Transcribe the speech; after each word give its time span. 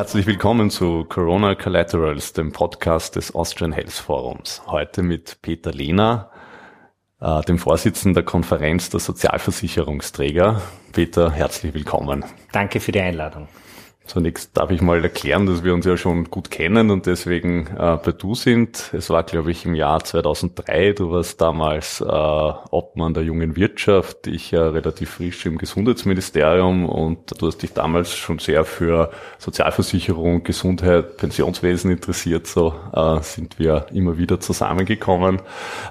Herzlich 0.00 0.24
willkommen 0.26 0.70
zu 0.70 1.04
Corona 1.04 1.54
Collaterals, 1.54 2.32
dem 2.32 2.52
Podcast 2.52 3.16
des 3.16 3.34
Austrian 3.34 3.72
Health 3.72 3.92
Forums. 3.92 4.62
Heute 4.66 5.02
mit 5.02 5.42
Peter 5.42 5.72
Lehner, 5.72 6.30
äh, 7.20 7.42
dem 7.42 7.58
Vorsitzenden 7.58 8.14
der 8.14 8.22
Konferenz 8.22 8.88
der 8.88 8.98
Sozialversicherungsträger. 8.98 10.62
Peter, 10.94 11.30
herzlich 11.30 11.74
willkommen. 11.74 12.24
Danke 12.50 12.80
für 12.80 12.92
die 12.92 13.00
Einladung. 13.00 13.46
Zunächst 14.10 14.56
darf 14.56 14.72
ich 14.72 14.80
mal 14.80 15.00
erklären, 15.04 15.46
dass 15.46 15.62
wir 15.62 15.72
uns 15.72 15.86
ja 15.86 15.96
schon 15.96 16.24
gut 16.24 16.50
kennen 16.50 16.90
und 16.90 17.06
deswegen 17.06 17.68
äh, 17.78 17.96
bei 17.96 18.10
Du 18.10 18.34
sind. 18.34 18.90
Es 18.92 19.08
war, 19.08 19.22
glaube 19.22 19.52
ich, 19.52 19.64
im 19.64 19.76
Jahr 19.76 20.02
2003. 20.02 20.94
Du 20.94 21.12
warst 21.12 21.40
damals 21.40 22.00
äh, 22.00 22.04
Obmann 22.04 23.14
der 23.14 23.22
jungen 23.22 23.54
Wirtschaft, 23.54 24.26
ich 24.26 24.50
ja 24.50 24.68
relativ 24.68 25.10
frisch 25.10 25.46
im 25.46 25.58
Gesundheitsministerium 25.58 26.88
und 26.88 27.40
du 27.40 27.46
hast 27.46 27.58
dich 27.58 27.72
damals 27.72 28.16
schon 28.16 28.40
sehr 28.40 28.64
für 28.64 29.12
Sozialversicherung, 29.38 30.42
Gesundheit, 30.42 31.16
Pensionswesen 31.16 31.92
interessiert. 31.92 32.48
So 32.48 32.74
äh, 32.92 33.20
sind 33.20 33.60
wir 33.60 33.86
immer 33.92 34.18
wieder 34.18 34.40
zusammengekommen. 34.40 35.36
Äh, 35.36 35.40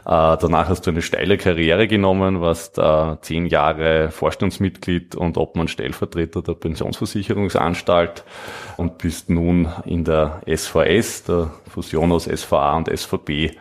danach 0.04 0.68
hast 0.68 0.86
du 0.86 0.92
eine 0.92 1.02
steile 1.02 1.38
Karriere 1.38 1.88
genommen, 1.88 2.42
warst 2.42 2.80
äh, 2.80 3.16
zehn 3.22 3.46
Jahre 3.46 4.12
Vorstandsmitglied 4.12 5.16
und 5.16 5.38
Obmann 5.38 5.70
Stellvertreter 5.70 6.42
der 6.42 6.56
Pensionsversicherungsanstalt 6.56 8.09
Anwalt 8.10 8.24
und 8.78 8.98
bist 8.98 9.30
nun 9.30 9.68
in 9.86 10.04
der 10.04 10.42
SVS, 10.48 11.24
der 11.24 11.52
Fusion 11.70 12.12
aus 12.12 12.26
SVA 12.26 12.78
und 12.78 12.90
SVB, 12.90 13.56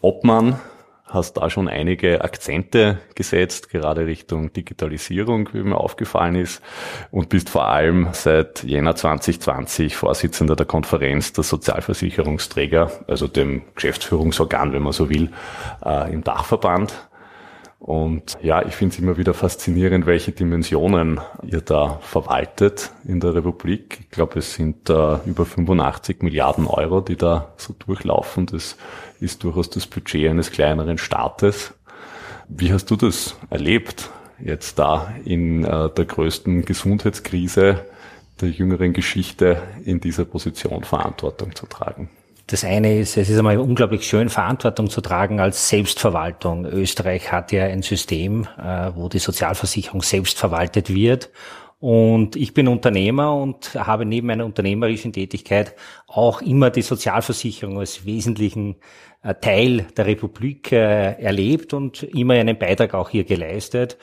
Obmann. 0.00 0.60
Hast 1.06 1.38
da 1.38 1.50
schon 1.50 1.66
einige 1.66 2.22
Akzente 2.22 3.00
gesetzt, 3.16 3.68
gerade 3.68 4.06
Richtung 4.06 4.52
Digitalisierung, 4.52 5.48
wie 5.52 5.62
mir 5.64 5.76
aufgefallen 5.76 6.36
ist, 6.36 6.62
und 7.10 7.28
bist 7.30 7.50
vor 7.50 7.66
allem 7.66 8.10
seit 8.12 8.62
Jänner 8.62 8.94
2020 8.94 9.96
Vorsitzender 9.96 10.54
der 10.54 10.66
Konferenz 10.66 11.32
der 11.32 11.42
Sozialversicherungsträger, 11.42 12.92
also 13.08 13.26
dem 13.26 13.62
Geschäftsführungsorgan, 13.74 14.72
wenn 14.72 14.82
man 14.82 14.92
so 14.92 15.10
will, 15.10 15.32
äh, 15.84 16.12
im 16.12 16.22
Dachverband. 16.22 17.09
Und 17.80 18.36
ja, 18.42 18.62
ich 18.66 18.74
finde 18.74 18.92
es 18.92 19.00
immer 19.00 19.16
wieder 19.16 19.32
faszinierend, 19.32 20.04
welche 20.04 20.32
Dimensionen 20.32 21.18
ihr 21.42 21.62
da 21.62 21.98
verwaltet 22.02 22.92
in 23.06 23.20
der 23.20 23.34
Republik. 23.34 24.00
Ich 24.02 24.10
glaube, 24.10 24.40
es 24.40 24.52
sind 24.52 24.90
äh, 24.90 25.16
über 25.24 25.46
85 25.46 26.22
Milliarden 26.22 26.66
Euro, 26.66 27.00
die 27.00 27.16
da 27.16 27.54
so 27.56 27.74
durchlaufen. 27.78 28.44
Das 28.44 28.76
ist 29.18 29.42
durchaus 29.42 29.70
das 29.70 29.86
Budget 29.86 30.28
eines 30.28 30.52
kleineren 30.52 30.98
Staates. 30.98 31.72
Wie 32.48 32.70
hast 32.70 32.90
du 32.90 32.96
das 32.96 33.34
erlebt, 33.48 34.10
jetzt 34.38 34.78
da 34.78 35.14
in 35.24 35.64
äh, 35.64 35.88
der 35.88 36.04
größten 36.04 36.66
Gesundheitskrise 36.66 37.86
der 38.42 38.50
jüngeren 38.50 38.92
Geschichte 38.92 39.62
in 39.86 40.00
dieser 40.00 40.26
Position 40.26 40.84
Verantwortung 40.84 41.54
zu 41.54 41.64
tragen? 41.64 42.10
Das 42.50 42.64
eine 42.64 42.98
ist, 42.98 43.16
es 43.16 43.30
ist 43.30 43.38
einmal 43.38 43.58
unglaublich 43.58 44.04
schön, 44.08 44.28
Verantwortung 44.28 44.90
zu 44.90 45.00
tragen 45.00 45.38
als 45.38 45.68
Selbstverwaltung. 45.68 46.66
Österreich 46.66 47.30
hat 47.30 47.52
ja 47.52 47.66
ein 47.66 47.82
System, 47.82 48.48
äh, 48.58 48.90
wo 48.96 49.08
die 49.08 49.20
Sozialversicherung 49.20 50.02
selbst 50.02 50.36
verwaltet 50.36 50.92
wird. 50.92 51.30
Und 51.78 52.34
ich 52.34 52.52
bin 52.52 52.66
Unternehmer 52.66 53.36
und 53.36 53.74
habe 53.76 54.04
neben 54.04 54.26
meiner 54.26 54.44
unternehmerischen 54.44 55.12
Tätigkeit 55.12 55.76
auch 56.08 56.42
immer 56.42 56.70
die 56.70 56.82
Sozialversicherung 56.82 57.78
als 57.78 58.04
wesentlichen 58.04 58.76
äh, 59.22 59.32
Teil 59.36 59.86
der 59.96 60.06
Republik 60.06 60.72
äh, 60.72 61.22
erlebt 61.22 61.72
und 61.72 62.02
immer 62.02 62.34
einen 62.34 62.58
Beitrag 62.58 62.94
auch 62.94 63.10
hier 63.10 63.22
geleistet. 63.22 63.96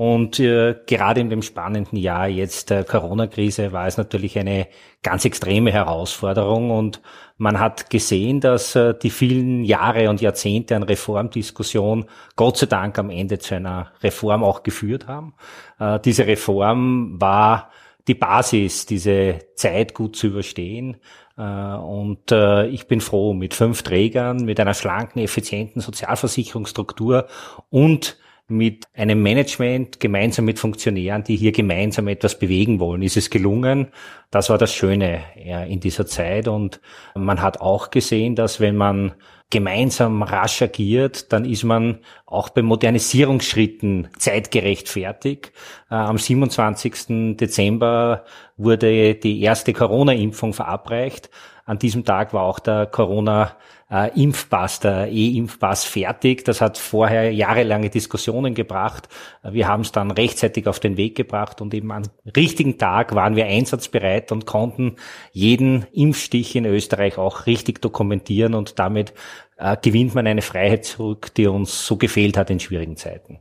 Und 0.00 0.40
äh, 0.40 0.76
gerade 0.86 1.20
in 1.20 1.28
dem 1.28 1.42
spannenden 1.42 1.98
Jahr 1.98 2.26
jetzt 2.26 2.70
der 2.70 2.84
Corona-Krise 2.84 3.72
war 3.72 3.86
es 3.86 3.98
natürlich 3.98 4.38
eine 4.38 4.66
ganz 5.02 5.26
extreme 5.26 5.72
Herausforderung 5.72 6.70
und 6.70 7.02
man 7.36 7.60
hat 7.60 7.90
gesehen, 7.90 8.40
dass 8.40 8.74
äh, 8.74 8.94
die 8.94 9.10
vielen 9.10 9.62
Jahre 9.62 10.08
und 10.08 10.22
Jahrzehnte 10.22 10.74
an 10.74 10.84
Reformdiskussion 10.84 12.06
Gott 12.34 12.56
sei 12.56 12.64
Dank 12.64 12.98
am 12.98 13.10
Ende 13.10 13.40
zu 13.40 13.56
einer 13.56 13.92
Reform 14.02 14.42
auch 14.42 14.62
geführt 14.62 15.06
haben. 15.06 15.34
Äh, 15.78 16.00
diese 16.00 16.26
Reform 16.26 17.20
war 17.20 17.70
die 18.08 18.14
Basis, 18.14 18.86
diese 18.86 19.40
Zeit 19.54 19.92
gut 19.92 20.16
zu 20.16 20.28
überstehen. 20.28 20.96
Äh, 21.36 21.42
und 21.42 22.32
äh, 22.32 22.68
ich 22.68 22.88
bin 22.88 23.02
froh 23.02 23.34
mit 23.34 23.52
fünf 23.52 23.82
Trägern, 23.82 24.46
mit 24.46 24.60
einer 24.60 24.72
schlanken, 24.72 25.20
effizienten 25.20 25.82
Sozialversicherungsstruktur 25.82 27.26
und 27.68 28.16
mit 28.50 28.86
einem 28.94 29.22
Management, 29.22 30.00
gemeinsam 30.00 30.44
mit 30.44 30.58
Funktionären, 30.58 31.24
die 31.24 31.36
hier 31.36 31.52
gemeinsam 31.52 32.08
etwas 32.08 32.38
bewegen 32.38 32.80
wollen. 32.80 33.02
Ist 33.02 33.16
es 33.16 33.30
gelungen? 33.30 33.88
Das 34.30 34.50
war 34.50 34.58
das 34.58 34.74
Schöne 34.74 35.22
in 35.68 35.80
dieser 35.80 36.06
Zeit. 36.06 36.48
Und 36.48 36.80
man 37.14 37.40
hat 37.40 37.60
auch 37.60 37.90
gesehen, 37.90 38.34
dass 38.34 38.60
wenn 38.60 38.76
man 38.76 39.14
gemeinsam 39.50 40.22
rasch 40.22 40.62
agiert, 40.62 41.32
dann 41.32 41.44
ist 41.44 41.64
man 41.64 41.98
auch 42.24 42.48
bei 42.50 42.62
Modernisierungsschritten 42.62 44.08
zeitgerecht 44.16 44.88
fertig. 44.88 45.52
Äh, 45.90 45.96
am 45.96 46.18
27. 46.18 47.36
Dezember 47.36 48.24
wurde 48.56 49.16
die 49.16 49.42
erste 49.42 49.72
Corona-Impfung 49.72 50.52
verabreicht. 50.52 51.30
An 51.64 51.78
diesem 51.78 52.04
Tag 52.04 52.32
war 52.32 52.42
auch 52.42 52.58
der 52.58 52.86
Corona 52.86 53.56
äh, 53.90 54.10
Impfpass, 54.20 54.80
der 54.80 55.08
E-Impfpass 55.08 55.84
fertig. 55.84 56.44
Das 56.44 56.60
hat 56.60 56.78
vorher 56.78 57.32
jahrelange 57.32 57.90
Diskussionen 57.90 58.54
gebracht. 58.54 59.08
Wir 59.42 59.68
haben 59.68 59.82
es 59.82 59.92
dann 59.92 60.10
rechtzeitig 60.10 60.66
auf 60.66 60.80
den 60.80 60.96
Weg 60.96 61.16
gebracht 61.16 61.60
und 61.60 61.74
eben 61.74 61.90
am 61.92 62.02
richtigen 62.36 62.78
Tag 62.78 63.14
waren 63.14 63.36
wir 63.36 63.46
einsatzbereit 63.46 64.32
und 64.32 64.46
konnten 64.46 64.96
jeden 65.32 65.86
Impfstich 65.92 66.54
in 66.56 66.64
Österreich 66.64 67.18
auch 67.18 67.46
richtig 67.46 67.82
dokumentieren 67.82 68.54
und 68.54 68.78
damit 68.78 69.12
äh, 69.56 69.76
gewinnt 69.80 70.14
man 70.14 70.26
eine 70.26 70.42
Freiheit 70.42 70.84
zurück, 70.84 71.34
die 71.34 71.46
uns 71.46 71.86
so 71.86 71.96
gefehlt 71.96 72.36
hat 72.36 72.50
in 72.50 72.60
schwierigen 72.60 72.96
Zeiten. 72.96 73.38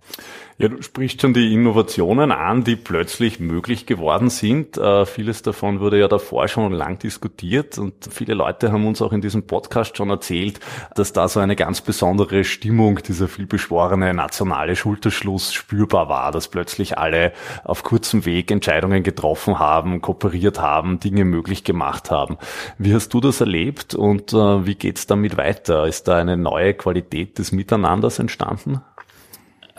Ja, 0.61 0.67
du 0.67 0.81
sprichst 0.81 1.21
schon 1.21 1.33
die 1.33 1.53
Innovationen 1.53 2.33
an, 2.33 2.65
die 2.65 2.75
plötzlich 2.75 3.39
möglich 3.39 3.85
geworden 3.85 4.29
sind. 4.29 4.77
Äh, 4.77 5.05
vieles 5.05 5.41
davon 5.41 5.79
wurde 5.79 5.97
ja 5.97 6.09
davor 6.09 6.49
schon 6.49 6.73
lang 6.73 6.99
diskutiert 6.99 7.77
und 7.77 7.93
viele 8.11 8.33
Leute 8.33 8.73
haben 8.73 8.85
uns 8.85 9.01
auch 9.01 9.13
in 9.13 9.21
diesem 9.21 9.47
Podcast 9.47 9.95
schon 9.95 10.09
erzählt, 10.09 10.59
dass 10.95 11.13
da 11.13 11.29
so 11.29 11.39
eine 11.39 11.55
ganz 11.55 11.79
besondere 11.79 12.43
Stimmung, 12.43 12.97
dieser 13.01 13.29
vielbeschworene 13.29 14.13
nationale 14.13 14.75
Schulterschluss 14.75 15.53
spürbar 15.53 16.09
war, 16.09 16.33
dass 16.33 16.49
plötzlich 16.49 16.97
alle 16.97 17.31
auf 17.63 17.83
kurzem 17.83 18.25
Weg 18.25 18.51
Entscheidungen 18.51 19.01
getroffen 19.01 19.59
haben, 19.59 20.01
kooperiert 20.01 20.59
haben, 20.59 20.99
Dinge 20.99 21.23
möglich 21.23 21.63
gemacht 21.63 22.11
haben. 22.11 22.37
Wie 22.77 22.93
hast 22.93 23.13
du 23.13 23.21
das 23.21 23.39
erlebt 23.39 23.95
und 23.95 24.33
äh, 24.33 24.65
wie 24.65 24.75
geht's 24.75 25.07
damit 25.07 25.37
weiter? 25.37 25.87
Ist 25.87 26.09
da 26.09 26.17
eine 26.17 26.35
neue 26.35 26.73
Qualität 26.73 27.39
des 27.39 27.53
Miteinanders 27.53 28.19
entstanden? 28.19 28.81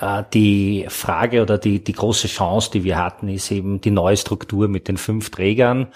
Äh, 0.00 0.24
die 0.32 0.86
Frage 0.88 1.42
oder 1.42 1.58
die, 1.58 1.84
die 1.84 1.92
große 1.92 2.28
Chance, 2.28 2.70
die 2.72 2.84
wir 2.84 2.98
hatten, 2.98 3.28
ist 3.28 3.50
eben 3.50 3.80
die 3.80 3.90
neue 3.90 4.16
Struktur 4.16 4.68
mit 4.68 4.88
den 4.88 4.96
fünf 4.96 5.30
Trägern 5.30 5.88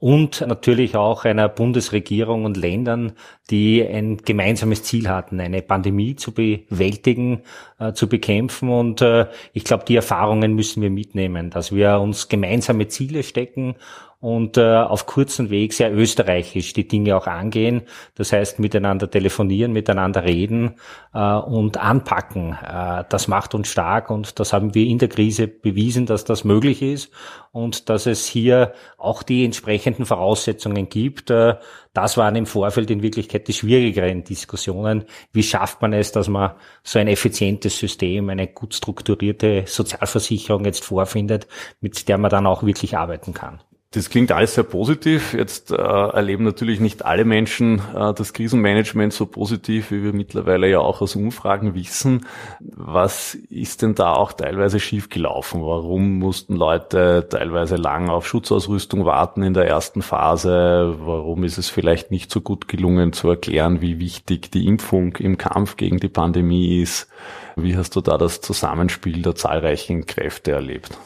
und 0.00 0.40
natürlich 0.46 0.96
auch 0.96 1.26
einer 1.26 1.50
Bundesregierung 1.50 2.46
und 2.46 2.56
Ländern, 2.56 3.12
die 3.50 3.86
ein 3.86 4.16
gemeinsames 4.16 4.82
Ziel 4.82 5.10
hatten, 5.10 5.40
eine 5.40 5.60
Pandemie 5.60 6.16
zu 6.16 6.32
bewältigen, 6.32 7.42
äh, 7.78 7.92
zu 7.92 8.08
bekämpfen. 8.08 8.70
Und 8.70 9.02
äh, 9.02 9.26
ich 9.52 9.64
glaube, 9.64 9.84
die 9.86 9.96
Erfahrungen 9.96 10.54
müssen 10.54 10.82
wir 10.82 10.88
mitnehmen, 10.88 11.50
dass 11.50 11.72
wir 11.74 12.00
uns 12.00 12.28
gemeinsame 12.28 12.88
Ziele 12.88 13.22
stecken 13.22 13.76
und 14.20 14.58
äh, 14.58 14.76
auf 14.76 15.06
kurzen 15.06 15.48
Weg 15.48 15.72
sehr 15.72 15.92
österreichisch 15.92 16.74
die 16.74 16.86
Dinge 16.86 17.16
auch 17.16 17.26
angehen. 17.26 17.82
Das 18.14 18.32
heißt, 18.32 18.58
miteinander 18.58 19.10
telefonieren, 19.10 19.72
miteinander 19.72 20.24
reden 20.24 20.76
äh, 21.14 21.34
und 21.34 21.78
anpacken. 21.78 22.52
Äh, 22.52 23.04
das 23.08 23.28
macht 23.28 23.54
uns 23.54 23.68
stark 23.68 24.10
und 24.10 24.38
das 24.38 24.52
haben 24.52 24.74
wir 24.74 24.86
in 24.86 24.98
der 24.98 25.08
Krise 25.08 25.48
bewiesen, 25.48 26.04
dass 26.04 26.24
das 26.24 26.44
möglich 26.44 26.82
ist 26.82 27.10
und 27.52 27.88
dass 27.88 28.04
es 28.04 28.26
hier 28.26 28.74
auch 28.98 29.22
die 29.22 29.44
entsprechenden 29.44 30.04
Voraussetzungen 30.04 30.90
gibt. 30.90 31.30
Äh, 31.30 31.56
das 31.94 32.18
waren 32.18 32.36
im 32.36 32.46
Vorfeld 32.46 32.90
in 32.90 33.02
Wirklichkeit 33.02 33.48
die 33.48 33.54
schwierigeren 33.54 34.22
Diskussionen. 34.22 35.04
Wie 35.32 35.42
schafft 35.42 35.80
man 35.80 35.94
es, 35.94 36.12
dass 36.12 36.28
man 36.28 36.52
so 36.82 36.98
ein 36.98 37.08
effizientes 37.08 37.78
System, 37.78 38.28
eine 38.28 38.48
gut 38.48 38.74
strukturierte 38.74 39.64
Sozialversicherung 39.66 40.66
jetzt 40.66 40.84
vorfindet, 40.84 41.48
mit 41.80 42.06
der 42.06 42.18
man 42.18 42.30
dann 42.30 42.46
auch 42.46 42.62
wirklich 42.62 42.98
arbeiten 42.98 43.32
kann? 43.32 43.60
Das 43.92 44.08
klingt 44.08 44.30
alles 44.30 44.54
sehr 44.54 44.62
positiv. 44.62 45.34
Jetzt 45.34 45.72
äh, 45.72 45.74
erleben 45.74 46.44
natürlich 46.44 46.78
nicht 46.78 47.04
alle 47.04 47.24
Menschen 47.24 47.82
äh, 47.92 48.14
das 48.14 48.32
Krisenmanagement 48.32 49.12
so 49.12 49.26
positiv, 49.26 49.90
wie 49.90 50.04
wir 50.04 50.12
mittlerweile 50.12 50.70
ja 50.70 50.78
auch 50.78 51.00
aus 51.00 51.16
Umfragen 51.16 51.74
wissen. 51.74 52.24
Was 52.60 53.34
ist 53.34 53.82
denn 53.82 53.96
da 53.96 54.12
auch 54.12 54.32
teilweise 54.32 54.78
schiefgelaufen? 54.78 55.62
Warum 55.62 56.20
mussten 56.20 56.54
Leute 56.54 57.26
teilweise 57.28 57.74
lang 57.74 58.10
auf 58.10 58.28
Schutzausrüstung 58.28 59.06
warten 59.06 59.42
in 59.42 59.54
der 59.54 59.66
ersten 59.66 60.02
Phase? 60.02 60.94
Warum 61.00 61.42
ist 61.42 61.58
es 61.58 61.68
vielleicht 61.68 62.12
nicht 62.12 62.30
so 62.30 62.40
gut 62.42 62.68
gelungen 62.68 63.12
zu 63.12 63.28
erklären, 63.28 63.80
wie 63.80 63.98
wichtig 63.98 64.52
die 64.52 64.68
Impfung 64.68 65.16
im 65.16 65.36
Kampf 65.36 65.76
gegen 65.76 65.98
die 65.98 66.08
Pandemie 66.08 66.80
ist? 66.80 67.08
Wie 67.56 67.76
hast 67.76 67.96
du 67.96 68.02
da 68.02 68.18
das 68.18 68.40
Zusammenspiel 68.40 69.22
der 69.22 69.34
zahlreichen 69.34 70.06
Kräfte 70.06 70.52
erlebt? 70.52 70.96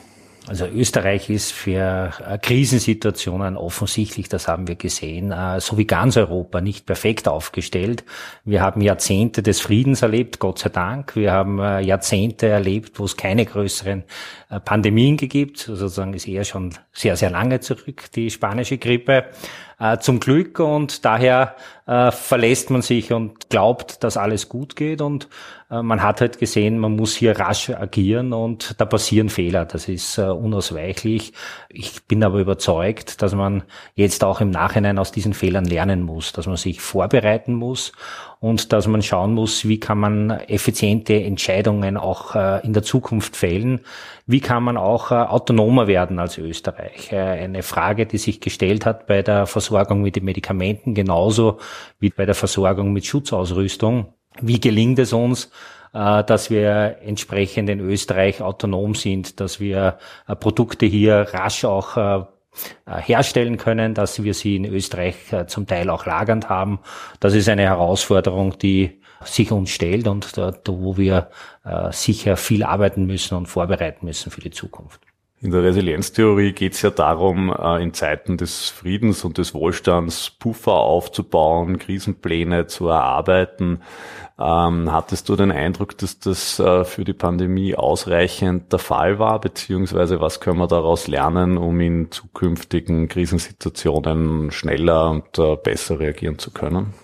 Also 0.46 0.67
Österreich 0.67 1.31
ist 1.31 1.52
für 1.52 2.12
äh, 2.29 2.37
Krisensituationen 2.37 3.56
offensichtlich, 3.56 4.29
das 4.29 4.46
haben 4.46 4.69
wir 4.69 4.75
gesehen, 4.75 5.32
äh, 5.32 5.58
so 5.58 5.79
wie 5.79 5.87
ganz 5.87 6.19
Europa 6.19 6.61
nicht 6.61 6.85
perfekt 6.85 7.29
aufgestellt. 7.29 8.05
Wir 8.44 8.61
haben 8.61 8.82
Jahrzehnte 8.82 9.43
des 9.43 9.62
Friedens 9.62 10.02
erlebt, 10.02 10.41
Gott 10.41 10.58
sei 10.58 10.69
Dank. 10.69 11.17
Wir 11.17 11.32
haben 11.32 11.58
äh, 11.61 11.81
Jahrzehnte 11.81 12.49
erlebt, 12.49 12.99
wo 12.99 13.05
es 13.05 13.17
keine 13.17 13.46
größeren 13.46 14.05
Pandemien 14.64 15.17
gibt. 15.17 15.58
Sozusagen 15.58 16.12
ist 16.12 16.29
eher 16.29 16.44
schon 16.44 16.75
sehr, 16.93 17.17
sehr 17.17 17.31
lange 17.31 17.61
zurück, 17.61 18.05
die 18.14 18.31
spanische 18.31 18.76
Grippe. 18.79 19.25
Zum 20.00 20.21
Glück 20.21 20.61
und 20.61 21.05
daher 21.05 21.56
verlässt 21.85 22.71
man 22.71 22.81
sich 22.81 23.12
und 23.12 23.50
glaubt, 23.50 24.05
dass 24.05 24.17
alles 24.17 24.49
gut 24.49 24.76
geht 24.76 25.03
und 25.03 25.29
äh, 25.75 25.82
man 25.82 26.03
hat 26.03 26.21
halt 26.21 26.38
gesehen, 26.38 26.79
man 26.79 26.97
muss 26.97 27.15
hier 27.15 27.38
rasch 27.38 27.71
agieren 27.71 28.32
und 28.32 28.81
da 28.81 28.85
passieren 28.85 29.29
Fehler. 29.29 29.65
Das 29.65 29.88
ist 29.88 30.19
äh, 30.19 30.23
unausweichlich. 30.23 31.32
Ich 31.69 32.05
bin 32.05 32.23
aber 32.23 32.38
überzeugt, 32.38 33.23
dass 33.23 33.35
man 33.35 33.65
jetzt 33.94 34.25
auch 34.25 34.41
im 34.41 34.50
Nachhinein 34.50 34.99
aus 34.99 35.12
diesen 35.12 35.35
Fehlern 35.35 35.65
lernen 35.65 36.03
muss, 36.03 36.32
dass 36.32 36.47
man 36.47 36.56
sich 36.56 36.81
vorbereiten 36.81 37.55
muss 37.55 37.93
und 38.44 38.75
dass 38.75 38.87
man 38.87 39.00
schauen 39.00 39.32
muss, 39.32 39.67
wie 39.67 39.81
kann 39.81 39.96
man 39.96 40.29
effiziente 40.29 41.14
Entscheidungen 41.14 41.96
auch 41.96 42.35
äh, 42.35 42.61
in 42.67 42.75
der 42.75 42.82
Zukunft 42.82 43.37
fällen. 43.37 43.81
Wie 44.26 44.41
kann 44.41 44.62
man 44.62 44.76
auch 44.76 45.11
autonomer 45.11 45.87
werden 45.87 46.19
als 46.19 46.37
Österreich? 46.37 47.11
Eine 47.11 47.62
Frage, 47.62 48.05
die 48.05 48.19
sich 48.19 48.41
gestellt 48.41 48.85
hat 48.85 49.06
bei 49.06 49.23
der 49.23 49.46
Versorgung 49.46 50.02
mit 50.02 50.17
den 50.17 50.25
Medikamenten 50.25 50.93
genauso 50.93 51.58
wie 52.00 52.11
bei 52.11 52.26
der 52.26 52.35
Versorgung 52.35 52.93
mit 52.93 53.06
Schutzausrüstung. 53.06 54.12
Wie 54.43 54.61
gelingt 54.61 54.99
es 54.99 55.14
uns, 55.14 55.50
äh, 55.94 56.25
dass 56.25 56.50
wir 56.50 56.99
entsprechend 57.02 57.70
in 57.70 57.81
Österreich 57.81 58.43
autonom 58.43 58.94
sind, 58.94 59.40
dass 59.40 59.61
wir 59.61 59.99
äh, 60.26 60.37
Produkte 60.37 60.87
hier 60.87 61.29
rasch 61.32 61.64
auch 61.64 61.97
äh, 61.97 62.25
herstellen 62.86 63.56
können, 63.56 63.94
dass 63.94 64.22
wir 64.22 64.34
sie 64.34 64.56
in 64.56 64.64
Österreich 64.64 65.16
zum 65.46 65.66
Teil 65.66 65.90
auch 65.90 66.06
lagernd 66.06 66.48
haben. 66.48 66.80
Das 67.20 67.34
ist 67.34 67.48
eine 67.48 67.62
Herausforderung, 67.62 68.58
die 68.58 69.00
sich 69.24 69.50
uns 69.52 69.70
stellt 69.70 70.06
und 70.06 70.32
wo 70.66 70.96
wir 70.96 71.30
sicher 71.90 72.36
viel 72.36 72.62
arbeiten 72.62 73.06
müssen 73.06 73.36
und 73.36 73.46
vorbereiten 73.46 74.06
müssen 74.06 74.30
für 74.30 74.40
die 74.40 74.50
Zukunft. 74.50 75.00
In 75.44 75.50
der 75.50 75.62
Resilienztheorie 75.62 76.52
geht 76.52 76.73
es 76.73 76.81
ja 76.81 76.88
darum, 76.88 77.55
äh, 77.55 77.82
in 77.82 77.93
Zeiten 77.93 78.38
des 78.38 78.70
Friedens 78.70 79.26
und 79.26 79.37
des 79.37 79.52
Wohlstands 79.52 80.31
Puffer 80.31 80.73
aufzubauen, 80.73 81.79
Krisenpläne 81.79 82.67
zu 82.67 82.88
erarbeiten. 82.88 83.82
Ähm, 84.38 84.91
hattest 84.91 85.29
du 85.29 85.37
den 85.37 85.52
Eindruck, 85.52 85.99
dass 85.99 86.19
das 86.19 86.58
äh, 86.61 86.85
für 86.85 87.05
die 87.05 87.12
Pandemie 87.12 87.75
ausreichend 87.75 88.73
der 88.73 88.79
Fall 88.79 89.19
war, 89.19 89.38
beziehungsweise 89.38 90.19
was 90.19 90.41
können 90.41 90.61
wir 90.61 90.67
daraus 90.67 91.08
lernen, 91.08 91.58
um 91.58 91.79
in 91.79 92.11
zukünftigen 92.11 93.08
Krisensituationen 93.08 94.50
schneller 94.50 95.11
und 95.11 95.38
äh, 95.38 95.56
besser 95.56 96.00
reagieren 96.00 96.38
zu 96.38 96.52
können? 96.52 96.94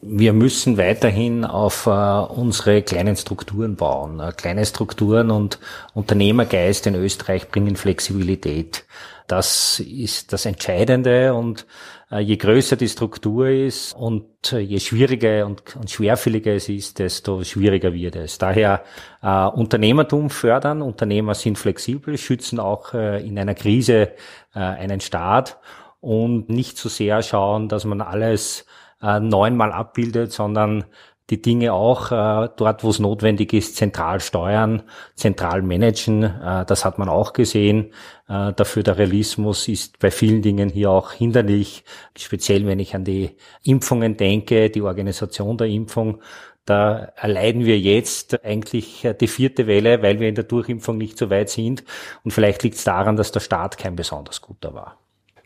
Wir 0.00 0.32
müssen 0.32 0.78
weiterhin 0.78 1.44
auf 1.44 1.86
äh, 1.86 1.90
unsere 1.90 2.82
kleinen 2.82 3.16
Strukturen 3.16 3.76
bauen. 3.76 4.20
Äh, 4.20 4.32
kleine 4.32 4.64
Strukturen 4.64 5.30
und 5.30 5.58
Unternehmergeist 5.94 6.86
in 6.86 6.94
Österreich 6.94 7.48
bringen 7.48 7.76
Flexibilität. 7.76 8.84
Das 9.26 9.80
ist 9.80 10.32
das 10.32 10.46
Entscheidende 10.46 11.34
und 11.34 11.66
äh, 12.10 12.20
je 12.20 12.36
größer 12.36 12.76
die 12.76 12.88
Struktur 12.88 13.48
ist 13.48 13.92
und 13.92 14.52
äh, 14.52 14.60
je 14.60 14.78
schwieriger 14.78 15.44
und, 15.44 15.76
und, 15.76 15.90
schwerfälliger 15.90 16.54
es 16.54 16.68
ist, 16.68 16.98
desto 16.98 17.44
schwieriger 17.44 17.92
wird 17.92 18.16
es. 18.16 18.38
Daher 18.38 18.84
äh, 19.20 19.46
Unternehmertum 19.46 20.30
fördern, 20.30 20.80
Unternehmer 20.80 21.34
sind 21.34 21.58
flexibel, 21.58 22.16
schützen 22.16 22.60
auch 22.60 22.94
äh, 22.94 23.26
in 23.26 23.38
einer 23.38 23.54
Krise 23.54 24.12
einen 24.54 25.00
Staat 25.00 25.58
und 26.00 26.48
nicht 26.48 26.78
zu 26.78 26.88
so 26.88 26.96
sehr 26.96 27.22
schauen, 27.22 27.68
dass 27.68 27.84
man 27.84 28.00
alles 28.00 28.64
äh, 29.02 29.20
neunmal 29.20 29.72
abbildet, 29.72 30.32
sondern 30.32 30.84
die 31.30 31.42
Dinge 31.42 31.74
auch 31.74 32.10
äh, 32.10 32.48
dort, 32.56 32.82
wo 32.84 32.90
es 32.90 32.98
notwendig 32.98 33.52
ist, 33.52 33.76
zentral 33.76 34.20
steuern, 34.20 34.82
zentral 35.14 35.60
managen. 35.62 36.22
Äh, 36.22 36.64
das 36.64 36.84
hat 36.84 36.98
man 36.98 37.08
auch 37.08 37.34
gesehen. 37.34 37.92
Äh, 38.28 38.54
der 38.54 38.64
Föderalismus 38.64 39.68
ist 39.68 39.98
bei 39.98 40.10
vielen 40.10 40.40
Dingen 40.40 40.70
hier 40.70 40.90
auch 40.90 41.12
hinderlich, 41.12 41.84
speziell 42.16 42.66
wenn 42.66 42.78
ich 42.78 42.94
an 42.94 43.04
die 43.04 43.36
Impfungen 43.62 44.16
denke, 44.16 44.70
die 44.70 44.82
Organisation 44.82 45.58
der 45.58 45.66
Impfung. 45.66 46.22
Da 46.64 47.12
erleiden 47.16 47.64
wir 47.64 47.78
jetzt 47.78 48.44
eigentlich 48.44 49.06
die 49.20 49.26
vierte 49.26 49.66
Welle, 49.66 50.02
weil 50.02 50.20
wir 50.20 50.28
in 50.28 50.34
der 50.34 50.44
Durchimpfung 50.44 50.98
nicht 50.98 51.16
so 51.16 51.30
weit 51.30 51.48
sind. 51.48 51.82
Und 52.24 52.32
vielleicht 52.32 52.62
liegt 52.62 52.76
es 52.76 52.84
daran, 52.84 53.16
dass 53.16 53.32
der 53.32 53.40
Staat 53.40 53.78
kein 53.78 53.96
besonders 53.96 54.42
guter 54.42 54.74
war. 54.74 54.98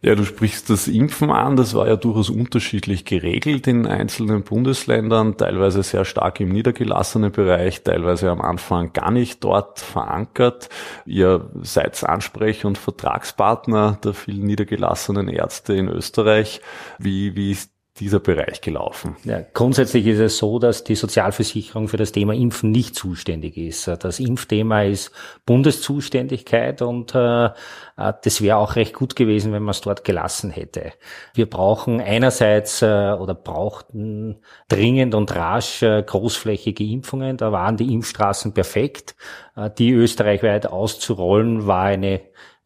Ja, 0.05 0.17
du 0.17 0.25
sprichst 0.25 0.69
das 0.69 0.89
Impfen 0.89 1.31
an. 1.31 1.55
Das 1.55 1.75
war 1.75 1.87
ja 1.87 1.95
durchaus 1.95 2.29
unterschiedlich 2.29 3.05
geregelt 3.05 3.69
in 3.69 3.87
einzelnen 3.87 4.43
Bundesländern, 4.43 5.37
teilweise 5.37 5.85
sehr 5.85 6.05
stark 6.05 6.41
im 6.41 6.49
niedergelassenen 6.49 7.31
Bereich, 7.31 7.85
teilweise 7.85 8.29
am 8.29 8.41
Anfang 8.41 8.93
gar 8.93 9.13
nicht 9.13 9.45
dort 9.45 9.79
verankert. 9.79 10.69
Ihr 11.07 11.49
seid 11.63 12.03
Ansprech- 12.03 12.65
und 12.65 12.79
Vertragspartner 12.79 13.99
der 14.03 14.15
vielen 14.15 14.45
niedergelassenen 14.45 15.29
Ärzte 15.29 15.75
in 15.75 15.87
Österreich. 15.87 16.61
Wie, 16.99 17.37
wie 17.37 17.53
ist 17.53 17.72
dieser 18.03 18.21
Bereich 18.21 18.61
gelaufen? 18.61 19.17
Ja, 19.25 19.43
grundsätzlich 19.55 20.07
ist 20.07 20.19
es 20.19 20.39
so, 20.39 20.59
dass 20.59 20.85
die 20.85 20.97
Sozialversicherung 20.97 21.89
für 21.89 21.97
das 21.97 22.13
Thema 22.13 22.35
Impfen 22.35 22.71
nicht 22.73 22.97
zuständig 22.97 23.57
ist. 23.57 23.87
Das 23.87 24.19
Impfthema 24.19 24.83
ist 24.83 25.13
Bundeszuständigkeit 25.47 26.83
und 26.83 27.15
äh, 27.15 27.51
das 27.97 28.41
wäre 28.41 28.57
auch 28.57 28.77
recht 28.77 28.95
gut 28.95 29.15
gewesen, 29.15 29.53
wenn 29.53 29.63
man 29.63 29.71
es 29.71 29.81
dort 29.81 30.05
gelassen 30.05 30.51
hätte. 30.51 30.93
Wir 31.35 31.49
brauchen 31.49 32.01
einerseits 32.01 32.83
äh, 32.83 32.87
oder 32.87 33.35
brauchten 33.35 34.41
dringend 34.69 35.15
und 35.15 35.35
rasch 35.35 35.83
äh, 35.83 36.03
großflächige 36.03 36.85
Impfungen. 36.85 37.37
Da 37.37 37.53
waren 37.53 37.77
die 37.77 37.93
Impfstraßen 37.93 38.55
perfekt. 38.55 39.15
Äh, 39.57 39.71
die 39.79 39.93
österreichweit 39.93 40.67
auszurollen 40.67 41.67
war 41.67 41.85
eine 41.85 42.21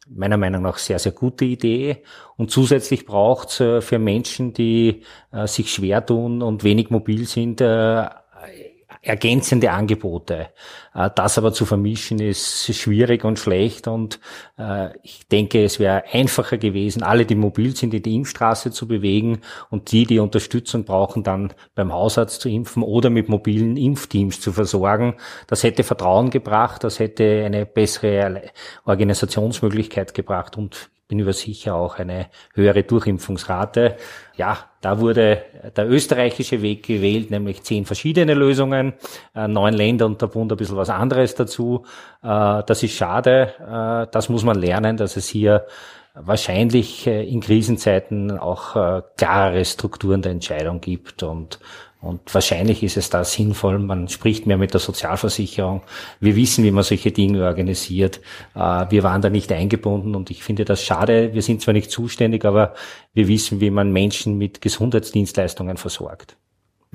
meiner 0.08 0.36
Meinung 0.36 0.62
nach 0.62 0.78
sehr, 0.78 0.98
sehr 0.98 1.12
gute 1.12 1.44
Idee. 1.44 2.02
Und 2.36 2.50
zusätzlich 2.50 3.06
braucht 3.06 3.48
es 3.48 3.60
äh, 3.60 3.80
für 3.80 3.98
Menschen, 3.98 4.52
die 4.52 5.02
äh, 5.32 5.46
sich 5.46 5.72
schwer 5.72 6.04
tun 6.04 6.42
und 6.42 6.64
wenig 6.64 6.90
mobil 6.90 7.26
sind, 7.26 7.60
äh, 7.60 8.06
ergänzende 9.06 9.70
Angebote. 9.70 10.48
Äh, 10.94 11.10
das 11.14 11.38
aber 11.38 11.52
zu 11.52 11.64
vermischen 11.64 12.18
ist 12.18 12.74
schwierig 12.74 13.24
und 13.24 13.38
schlecht 13.38 13.88
und 13.88 14.20
äh, 14.58 14.88
ich 15.02 15.28
denke, 15.28 15.64
es 15.64 15.78
wäre 15.78 16.04
einfacher 16.12 16.58
gewesen, 16.58 17.02
alle, 17.02 17.24
die 17.24 17.34
mobil 17.34 17.76
sind, 17.76 17.94
in 17.94 18.02
die 18.02 18.16
Impfstraße 18.16 18.70
zu 18.70 18.88
bewegen 18.88 19.40
und 19.70 19.92
die, 19.92 20.04
die 20.04 20.18
Unterstützung 20.18 20.84
brauchen, 20.84 21.22
dann 21.22 21.52
beim 21.74 21.92
Hausarzt 21.92 22.40
zu 22.40 22.48
impfen 22.48 22.82
oder 22.82 23.10
mit 23.10 23.28
mobilen 23.28 23.76
Impfteams 23.76 24.40
zu 24.40 24.52
versorgen. 24.52 25.14
Das 25.46 25.62
hätte 25.62 25.84
Vertrauen 25.84 26.30
gebracht, 26.30 26.84
das 26.84 26.98
hätte 26.98 27.44
eine 27.44 27.64
bessere 27.66 28.42
Organisationsmöglichkeit 28.84 30.14
gebracht 30.14 30.56
und 30.56 30.90
bin 31.08 31.20
über 31.20 31.32
sicher 31.32 31.74
auch 31.74 31.98
eine 31.98 32.26
höhere 32.54 32.82
Durchimpfungsrate. 32.82 33.96
Ja, 34.36 34.58
da 34.80 34.98
wurde 34.98 35.42
der 35.76 35.88
österreichische 35.88 36.62
Weg 36.62 36.84
gewählt, 36.84 37.30
nämlich 37.30 37.62
zehn 37.62 37.84
verschiedene 37.84 38.34
Lösungen, 38.34 38.94
äh, 39.34 39.46
neun 39.46 39.74
Länder 39.74 40.06
und 40.06 40.20
der 40.20 40.26
Bund 40.26 40.50
ein 40.50 40.58
bisschen 40.58 40.76
was 40.76 40.90
anderes 40.90 41.34
dazu. 41.34 41.84
Äh, 42.22 42.62
das 42.66 42.82
ist 42.82 42.94
schade. 42.94 43.54
Äh, 43.60 44.10
das 44.12 44.28
muss 44.28 44.42
man 44.42 44.58
lernen, 44.58 44.96
dass 44.96 45.16
es 45.16 45.28
hier 45.28 45.66
wahrscheinlich 46.14 47.06
in 47.06 47.40
Krisenzeiten 47.42 48.38
auch 48.38 49.02
klarere 49.18 49.62
Strukturen 49.66 50.22
der 50.22 50.32
Entscheidung 50.32 50.80
gibt 50.80 51.22
und 51.22 51.58
und 52.06 52.34
wahrscheinlich 52.34 52.82
ist 52.82 52.96
es 52.96 53.10
da 53.10 53.24
sinnvoll, 53.24 53.78
man 53.78 54.08
spricht 54.08 54.46
mehr 54.46 54.56
mit 54.56 54.72
der 54.72 54.80
Sozialversicherung. 54.80 55.82
Wir 56.20 56.36
wissen, 56.36 56.64
wie 56.64 56.70
man 56.70 56.84
solche 56.84 57.12
Dinge 57.12 57.44
organisiert. 57.44 58.20
Äh, 58.54 58.86
wir 58.90 59.02
waren 59.02 59.22
da 59.22 59.30
nicht 59.30 59.50
eingebunden 59.52 60.14
und 60.14 60.30
ich 60.30 60.42
finde 60.42 60.64
das 60.64 60.82
schade. 60.82 61.34
Wir 61.34 61.42
sind 61.42 61.62
zwar 61.62 61.74
nicht 61.74 61.90
zuständig, 61.90 62.44
aber 62.44 62.74
wir 63.12 63.28
wissen, 63.28 63.60
wie 63.60 63.70
man 63.70 63.92
Menschen 63.92 64.38
mit 64.38 64.60
Gesundheitsdienstleistungen 64.60 65.76
versorgt. 65.76 66.36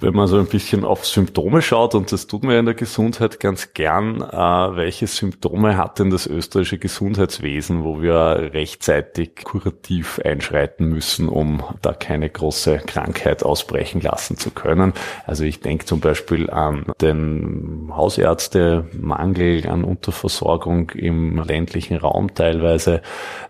Wenn 0.02 0.16
man 0.16 0.26
so 0.26 0.40
ein 0.40 0.48
bisschen 0.48 0.84
auf 0.84 1.06
Symptome 1.06 1.62
schaut, 1.62 1.94
und 1.94 2.12
das 2.12 2.26
tut 2.26 2.42
man 2.42 2.54
ja 2.54 2.60
in 2.60 2.66
der 2.66 2.74
Gesundheit 2.74 3.40
ganz 3.40 3.76
gern, 3.76 4.22
äh, 4.22 4.76
welche 4.76 5.06
Symptome 5.06 5.78
hat 5.78 6.00
denn 6.00 6.10
das 6.10 6.26
österreichische 6.26 6.80
Gesundheitswesen, 6.80 7.84
wo 7.84 8.02
wir 8.02 8.50
rechtzeitig 8.52 9.44
kurativ 9.44 10.20
einschreiten 10.26 10.88
müssen, 10.90 11.30
um 11.30 11.64
da 11.84 11.94
keine 11.94 12.32
große 12.32 12.80
Krankheit 12.80 13.44
ausbrechen 13.44 14.02
lassen 14.02 14.38
zu 14.38 14.50
können? 14.50 14.94
Also 15.28 15.44
ich 15.44 15.60
denke 15.60 15.86
zum 15.86 16.00
Beispiel 16.00 16.50
an 16.50 16.88
den 17.00 17.92
Hausärztemangel, 17.96 19.68
an 19.68 19.84
Unterversorgung 19.84 20.90
im 20.96 21.44
ländlichen 21.44 21.98
Raum 21.98 22.34
teilweise. 22.34 23.04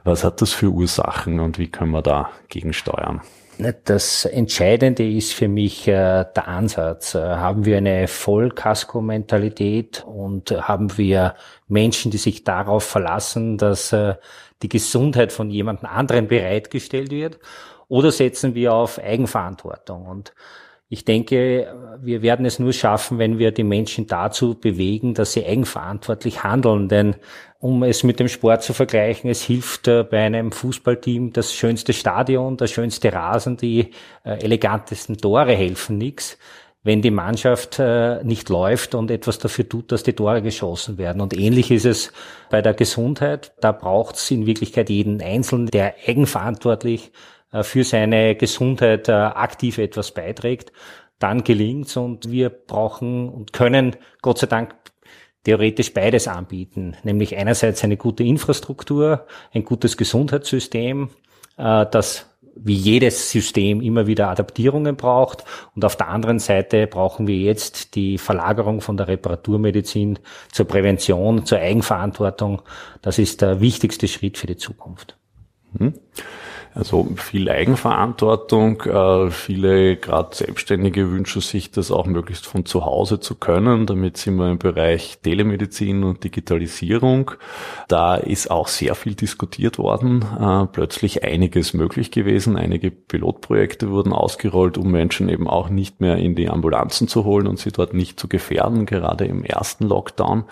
Was 0.03 0.25
hat 0.25 0.41
das 0.41 0.51
für 0.51 0.67
Ursachen 0.67 1.39
und 1.39 1.59
wie 1.59 1.69
können 1.69 1.91
wir 1.91 2.01
da 2.01 2.29
gegensteuern? 2.49 3.21
Das 3.85 4.25
Entscheidende 4.25 5.07
ist 5.07 5.33
für 5.33 5.47
mich 5.47 5.87
äh, 5.87 6.25
der 6.35 6.47
Ansatz. 6.47 7.13
Äh, 7.13 7.19
haben 7.19 7.63
wir 7.63 7.77
eine 7.77 8.07
Vollkasko-Mentalität 8.07 10.03
und 10.03 10.49
haben 10.49 10.97
wir 10.97 11.35
Menschen, 11.67 12.09
die 12.09 12.17
sich 12.17 12.43
darauf 12.43 12.83
verlassen, 12.83 13.59
dass 13.59 13.93
äh, 13.93 14.15
die 14.63 14.69
Gesundheit 14.69 15.31
von 15.31 15.51
jemand 15.51 15.83
anderen 15.83 16.27
bereitgestellt 16.27 17.11
wird? 17.11 17.37
Oder 17.87 18.11
setzen 18.11 18.55
wir 18.55 18.73
auf 18.73 18.97
Eigenverantwortung? 18.97 20.07
Und 20.07 20.33
ich 20.93 21.05
denke, 21.05 21.73
wir 22.01 22.21
werden 22.21 22.45
es 22.45 22.59
nur 22.59 22.73
schaffen, 22.73 23.17
wenn 23.17 23.39
wir 23.39 23.53
die 23.53 23.63
Menschen 23.63 24.07
dazu 24.07 24.55
bewegen, 24.55 25.13
dass 25.13 25.31
sie 25.31 25.45
eigenverantwortlich 25.45 26.43
handeln. 26.43 26.89
Denn 26.89 27.15
um 27.59 27.81
es 27.83 28.03
mit 28.03 28.19
dem 28.19 28.27
Sport 28.27 28.61
zu 28.61 28.73
vergleichen, 28.73 29.29
es 29.29 29.41
hilft 29.41 29.87
äh, 29.87 30.03
bei 30.03 30.19
einem 30.19 30.51
Fußballteam 30.51 31.31
das 31.31 31.53
schönste 31.53 31.93
Stadion, 31.93 32.57
der 32.57 32.67
schönste 32.67 33.13
Rasen, 33.13 33.55
die 33.55 33.91
äh, 34.25 34.43
elegantesten 34.43 35.15
Tore 35.15 35.53
helfen 35.53 35.97
nichts, 35.97 36.37
wenn 36.83 37.01
die 37.01 37.09
Mannschaft 37.09 37.79
äh, 37.79 38.21
nicht 38.25 38.49
läuft 38.49 38.93
und 38.93 39.11
etwas 39.11 39.39
dafür 39.39 39.69
tut, 39.69 39.93
dass 39.93 40.03
die 40.03 40.11
Tore 40.11 40.41
geschossen 40.41 40.97
werden. 40.97 41.21
Und 41.21 41.33
ähnlich 41.39 41.71
ist 41.71 41.85
es 41.85 42.11
bei 42.49 42.61
der 42.61 42.73
Gesundheit. 42.73 43.53
Da 43.61 43.71
braucht 43.71 44.17
es 44.17 44.29
in 44.29 44.45
Wirklichkeit 44.45 44.89
jeden 44.89 45.21
Einzelnen, 45.21 45.67
der 45.67 45.95
eigenverantwortlich 46.05 47.13
für 47.61 47.83
seine 47.83 48.35
Gesundheit 48.35 49.09
aktiv 49.09 49.77
etwas 49.77 50.11
beiträgt. 50.11 50.71
Dann 51.19 51.43
gelingt's 51.43 51.97
und 51.97 52.31
wir 52.31 52.49
brauchen 52.49 53.29
und 53.29 53.53
können 53.53 53.95
Gott 54.21 54.39
sei 54.39 54.47
Dank 54.47 54.73
theoretisch 55.43 55.93
beides 55.93 56.27
anbieten, 56.27 56.95
nämlich 57.03 57.35
einerseits 57.35 57.83
eine 57.83 57.97
gute 57.97 58.23
Infrastruktur, 58.23 59.25
ein 59.53 59.63
gutes 59.63 59.97
Gesundheitssystem, 59.97 61.09
äh, 61.57 61.85
das 61.89 62.27
wie 62.53 62.73
jedes 62.73 63.31
System 63.31 63.81
immer 63.81 64.07
wieder 64.07 64.27
Adaptierungen 64.29 64.97
braucht. 64.97 65.45
Und 65.73 65.85
auf 65.85 65.95
der 65.95 66.09
anderen 66.09 66.39
Seite 66.39 66.85
brauchen 66.85 67.25
wir 67.25 67.37
jetzt 67.37 67.95
die 67.95 68.17
Verlagerung 68.17 68.81
von 68.81 68.97
der 68.97 69.07
Reparaturmedizin 69.07 70.19
zur 70.51 70.67
Prävention, 70.67 71.45
zur 71.45 71.59
Eigenverantwortung. 71.59 72.61
Das 73.01 73.19
ist 73.19 73.41
der 73.41 73.61
wichtigste 73.61 74.09
Schritt 74.09 74.37
für 74.37 74.47
die 74.47 74.57
Zukunft. 74.57 75.17
Mhm. 75.73 75.93
Also 76.73 77.09
viel 77.17 77.49
Eigenverantwortung. 77.49 78.81
Äh, 78.81 79.29
viele 79.29 79.97
gerade 79.97 80.35
Selbstständige 80.35 81.11
wünschen 81.11 81.41
sich 81.41 81.71
das 81.71 81.91
auch 81.91 82.05
möglichst 82.05 82.47
von 82.47 82.65
zu 82.65 82.85
Hause 82.85 83.19
zu 83.19 83.35
können. 83.35 83.85
Damit 83.85 84.15
sind 84.15 84.35
wir 84.35 84.49
im 84.49 84.57
Bereich 84.57 85.19
Telemedizin 85.21 86.03
und 86.05 86.23
Digitalisierung. 86.23 87.31
Da 87.89 88.15
ist 88.15 88.49
auch 88.49 88.69
sehr 88.69 88.95
viel 88.95 89.15
diskutiert 89.15 89.79
worden. 89.79 90.23
Äh, 90.39 90.67
plötzlich 90.67 91.23
einiges 91.25 91.73
möglich 91.73 92.09
gewesen. 92.09 92.55
Einige 92.55 92.89
Pilotprojekte 92.89 93.89
wurden 93.89 94.13
ausgerollt, 94.13 94.77
um 94.77 94.91
Menschen 94.91 95.27
eben 95.27 95.49
auch 95.49 95.69
nicht 95.69 95.99
mehr 95.99 96.17
in 96.17 96.35
die 96.35 96.49
Ambulanzen 96.49 97.09
zu 97.09 97.25
holen 97.25 97.47
und 97.47 97.59
sie 97.59 97.71
dort 97.71 97.93
nicht 97.93 98.17
zu 98.17 98.29
gefährden, 98.29 98.85
gerade 98.85 99.25
im 99.25 99.43
ersten 99.43 99.87
Lockdown. 99.87 100.45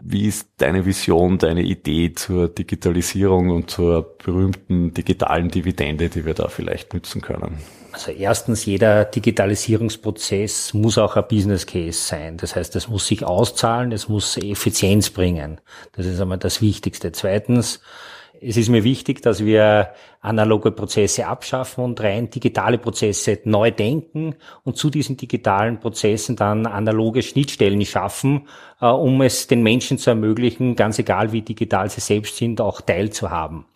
Wie 0.00 0.26
ist 0.26 0.48
deine 0.56 0.84
Vision, 0.84 1.38
deine 1.38 1.62
Idee 1.62 2.12
zur 2.12 2.48
Digitalisierung 2.48 3.50
und 3.50 3.70
zur 3.70 4.16
berühmten 4.24 4.94
digitalen 4.94 5.48
Dividende, 5.60 6.08
die 6.08 6.24
wir 6.24 6.34
da 6.34 6.48
vielleicht 6.48 6.94
nützen 6.94 7.20
können? 7.20 7.58
Also 7.92 8.12
erstens, 8.12 8.64
jeder 8.64 9.04
Digitalisierungsprozess 9.04 10.74
muss 10.74 10.96
auch 10.96 11.16
ein 11.16 11.24
Business 11.28 11.66
Case 11.66 11.98
sein. 11.98 12.36
Das 12.36 12.56
heißt, 12.56 12.76
es 12.76 12.88
muss 12.88 13.06
sich 13.06 13.24
auszahlen, 13.24 13.92
es 13.92 14.08
muss 14.08 14.36
Effizienz 14.36 15.10
bringen. 15.10 15.60
Das 15.92 16.06
ist 16.06 16.20
einmal 16.20 16.38
das 16.38 16.62
Wichtigste. 16.62 17.12
Zweitens, 17.12 17.80
es 18.40 18.56
ist 18.56 18.70
mir 18.70 18.84
wichtig, 18.84 19.20
dass 19.22 19.44
wir 19.44 19.90
analoge 20.22 20.70
Prozesse 20.70 21.26
abschaffen 21.26 21.84
und 21.84 22.00
rein 22.00 22.30
digitale 22.30 22.78
Prozesse 22.78 23.38
neu 23.44 23.70
denken 23.70 24.34
und 24.64 24.76
zu 24.76 24.88
diesen 24.88 25.16
digitalen 25.16 25.78
Prozessen 25.78 26.36
dann 26.36 26.66
analoge 26.66 27.22
Schnittstellen 27.22 27.84
schaffen, 27.84 28.48
äh, 28.80 28.86
um 28.86 29.20
es 29.20 29.46
den 29.46 29.62
Menschen 29.62 29.98
zu 29.98 30.10
ermöglichen, 30.10 30.74
ganz 30.74 30.98
egal 30.98 31.32
wie 31.32 31.42
digital 31.42 31.90
sie 31.90 32.00
selbst 32.00 32.36
sind, 32.36 32.60
auch 32.60 32.80
teilzuhaben. 32.80 33.66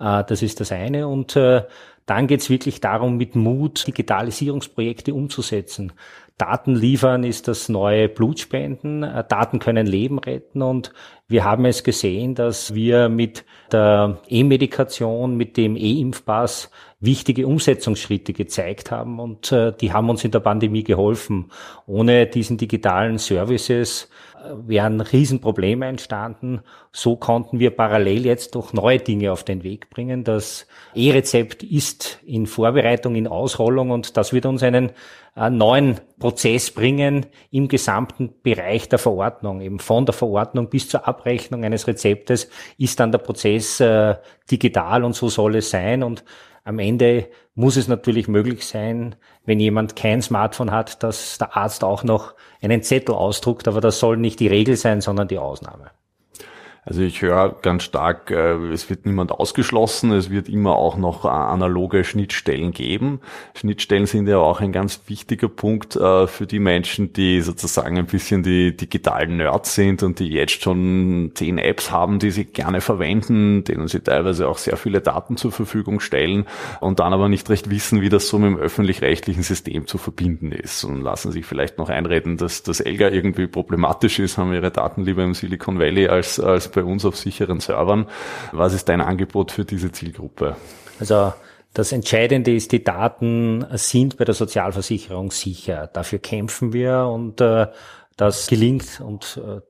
Äh, 0.00 0.24
das 0.24 0.42
ist 0.42 0.60
das 0.60 0.72
eine. 0.72 1.06
Und 1.06 1.36
äh, 1.36 1.62
dann 2.06 2.26
geht 2.26 2.40
es 2.40 2.50
wirklich 2.50 2.80
darum, 2.80 3.16
mit 3.16 3.36
Mut 3.36 3.86
Digitalisierungsprojekte 3.86 5.14
umzusetzen. 5.14 5.92
Daten 6.38 6.74
liefern 6.74 7.22
ist 7.22 7.48
das 7.48 7.68
neue 7.68 8.08
Blutspenden. 8.08 9.02
Äh, 9.02 9.24
Daten 9.28 9.58
können 9.58 9.86
Leben 9.86 10.18
retten 10.18 10.62
und 10.62 10.92
wir 11.28 11.44
haben 11.44 11.66
es 11.66 11.84
gesehen, 11.84 12.34
dass 12.34 12.74
wir 12.74 13.08
mit 13.08 13.44
der 13.70 14.18
E-Medikation, 14.28 15.36
mit 15.36 15.56
dem 15.56 15.76
E-Impfpass 15.76 16.70
wichtige 17.00 17.46
Umsetzungsschritte 17.46 18.34
gezeigt 18.34 18.90
haben 18.90 19.18
und 19.18 19.50
äh, 19.52 19.72
die 19.72 19.92
haben 19.92 20.10
uns 20.10 20.22
in 20.22 20.30
der 20.30 20.40
Pandemie 20.40 20.84
geholfen. 20.84 21.50
Ohne 21.86 22.26
diesen 22.26 22.58
digitalen 22.58 23.16
Services 23.16 24.10
äh, 24.36 24.50
wären 24.66 25.00
Riesenprobleme 25.00 25.86
entstanden. 25.86 26.60
So 26.92 27.16
konnten 27.16 27.58
wir 27.58 27.70
parallel 27.70 28.26
jetzt 28.26 28.54
doch 28.54 28.74
neue 28.74 28.98
Dinge 28.98 29.32
auf 29.32 29.44
den 29.44 29.62
Weg 29.64 29.88
bringen. 29.88 30.24
Das 30.24 30.66
E-Rezept 30.94 31.62
ist 31.62 32.20
in 32.26 32.46
Vorbereitung, 32.46 33.14
in 33.14 33.26
Ausrollung 33.26 33.90
und 33.90 34.18
das 34.18 34.34
wird 34.34 34.44
uns 34.44 34.62
einen 34.62 34.92
äh, 35.36 35.48
neuen 35.48 36.00
Prozess 36.18 36.70
bringen 36.70 37.26
im 37.50 37.68
gesamten 37.68 38.34
Bereich 38.42 38.90
der 38.90 38.98
Verordnung. 38.98 39.62
Eben 39.62 39.78
von 39.78 40.04
der 40.04 40.12
Verordnung 40.12 40.68
bis 40.68 40.90
zur 40.90 41.08
Abrechnung 41.08 41.64
eines 41.64 41.86
Rezeptes 41.86 42.50
ist 42.76 43.00
dann 43.00 43.10
der 43.10 43.18
Prozess 43.18 43.80
äh, 43.80 44.16
digital 44.50 45.02
und 45.02 45.14
so 45.14 45.30
soll 45.30 45.56
es 45.56 45.70
sein. 45.70 46.02
Und 46.02 46.24
am 46.64 46.78
Ende 46.78 47.28
muss 47.54 47.76
es 47.76 47.88
natürlich 47.88 48.28
möglich 48.28 48.66
sein, 48.66 49.16
wenn 49.44 49.60
jemand 49.60 49.96
kein 49.96 50.22
Smartphone 50.22 50.70
hat, 50.70 51.02
dass 51.02 51.38
der 51.38 51.56
Arzt 51.56 51.84
auch 51.84 52.04
noch 52.04 52.34
einen 52.62 52.82
Zettel 52.82 53.14
ausdruckt, 53.14 53.68
aber 53.68 53.80
das 53.80 53.98
soll 53.98 54.16
nicht 54.16 54.40
die 54.40 54.48
Regel 54.48 54.76
sein, 54.76 55.00
sondern 55.00 55.28
die 55.28 55.38
Ausnahme. 55.38 55.90
Also 56.82 57.02
ich 57.02 57.20
höre 57.20 57.56
ganz 57.60 57.82
stark, 57.82 58.30
äh, 58.30 58.54
es 58.72 58.88
wird 58.88 59.04
niemand 59.04 59.32
ausgeschlossen, 59.32 60.12
es 60.12 60.30
wird 60.30 60.48
immer 60.48 60.76
auch 60.76 60.96
noch 60.96 61.26
äh, 61.26 61.28
analoge 61.28 62.04
Schnittstellen 62.04 62.72
geben. 62.72 63.20
Schnittstellen 63.54 64.06
sind 64.06 64.26
ja 64.26 64.38
auch 64.38 64.62
ein 64.62 64.72
ganz 64.72 65.02
wichtiger 65.06 65.48
Punkt 65.48 65.96
äh, 65.96 66.26
für 66.26 66.46
die 66.46 66.58
Menschen, 66.58 67.12
die 67.12 67.42
sozusagen 67.42 67.98
ein 67.98 68.06
bisschen 68.06 68.42
die 68.42 68.74
digitalen 68.74 69.36
Nerds 69.36 69.74
sind 69.74 70.02
und 70.02 70.20
die 70.20 70.30
jetzt 70.30 70.62
schon 70.62 71.32
zehn 71.34 71.58
Apps 71.58 71.90
haben, 71.90 72.18
die 72.18 72.30
sie 72.30 72.46
gerne 72.46 72.80
verwenden, 72.80 73.62
denen 73.64 73.86
sie 73.86 74.00
teilweise 74.00 74.48
auch 74.48 74.56
sehr 74.56 74.78
viele 74.78 75.02
Daten 75.02 75.36
zur 75.36 75.52
Verfügung 75.52 76.00
stellen 76.00 76.46
und 76.80 76.98
dann 76.98 77.12
aber 77.12 77.28
nicht 77.28 77.50
recht 77.50 77.68
wissen, 77.68 78.00
wie 78.00 78.08
das 78.08 78.28
so 78.28 78.38
mit 78.38 78.52
dem 78.52 78.58
öffentlich-rechtlichen 78.58 79.42
System 79.42 79.86
zu 79.86 79.98
verbinden 79.98 80.50
ist 80.50 80.84
und 80.84 81.02
lassen 81.02 81.30
sich 81.30 81.44
vielleicht 81.44 81.76
noch 81.76 81.90
einreden, 81.90 82.38
dass 82.38 82.62
das 82.62 82.80
Elga 82.80 83.10
irgendwie 83.10 83.48
problematisch 83.48 84.18
ist, 84.18 84.38
haben 84.38 84.54
ihre 84.54 84.70
Daten 84.70 85.02
lieber 85.02 85.22
im 85.22 85.34
Silicon 85.34 85.78
Valley 85.78 86.08
als, 86.08 86.40
als 86.40 86.69
bei 86.70 86.84
uns 86.84 87.04
auf 87.04 87.16
sicheren 87.16 87.60
Servern. 87.60 88.06
Was 88.52 88.74
ist 88.74 88.88
dein 88.88 89.00
Angebot 89.00 89.52
für 89.52 89.64
diese 89.64 89.92
Zielgruppe? 89.92 90.56
Also 90.98 91.32
das 91.72 91.92
Entscheidende 91.92 92.54
ist, 92.54 92.72
die 92.72 92.82
Daten 92.82 93.64
sind 93.72 94.16
bei 94.16 94.24
der 94.24 94.34
Sozialversicherung 94.34 95.30
sicher. 95.30 95.88
Dafür 95.92 96.18
kämpfen 96.18 96.72
wir 96.72 97.06
und 97.06 97.40
äh, 97.40 97.68
das 98.16 98.48
gelingt 98.48 99.00
und 99.00 99.40
äh, 99.42 99.60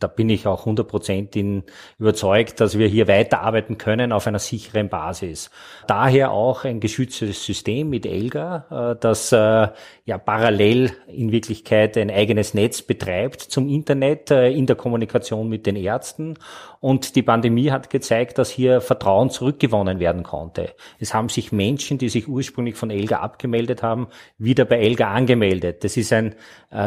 da 0.00 0.06
bin 0.06 0.28
ich 0.30 0.46
auch 0.46 0.66
100% 0.66 1.62
überzeugt, 1.98 2.60
dass 2.60 2.78
wir 2.78 2.88
hier 2.88 3.06
weiterarbeiten 3.06 3.78
können 3.78 4.12
auf 4.12 4.26
einer 4.26 4.38
sicheren 4.38 4.88
Basis. 4.88 5.50
Daher 5.86 6.32
auch 6.32 6.64
ein 6.64 6.80
geschütztes 6.80 7.44
System 7.44 7.90
mit 7.90 8.06
Elga, 8.06 8.94
äh, 8.94 9.00
das 9.00 9.32
äh, 9.32 9.68
ja 10.04 10.18
parallel 10.18 10.92
in 11.06 11.30
Wirklichkeit 11.30 11.96
ein 11.96 12.10
eigenes 12.10 12.54
Netz 12.54 12.82
betreibt 12.82 13.40
zum 13.42 13.68
Internet 13.68 14.30
äh, 14.30 14.50
in 14.50 14.66
der 14.66 14.76
Kommunikation 14.76 15.48
mit 15.48 15.66
den 15.66 15.76
Ärzten. 15.76 16.34
Und 16.80 17.14
die 17.14 17.22
Pandemie 17.22 17.70
hat 17.70 17.90
gezeigt, 17.90 18.38
dass 18.38 18.50
hier 18.50 18.80
Vertrauen 18.80 19.28
zurückgewonnen 19.28 20.00
werden 20.00 20.22
konnte. 20.22 20.74
Es 20.98 21.12
haben 21.12 21.28
sich 21.28 21.52
Menschen, 21.52 21.98
die 21.98 22.08
sich 22.08 22.26
ursprünglich 22.26 22.74
von 22.74 22.90
Elga 22.90 23.18
abgemeldet 23.18 23.82
haben, 23.82 24.08
wieder 24.38 24.64
bei 24.64 24.78
Elga 24.78 25.12
angemeldet. 25.12 25.84
Das 25.84 25.98
ist 25.98 26.10
ein 26.12 26.34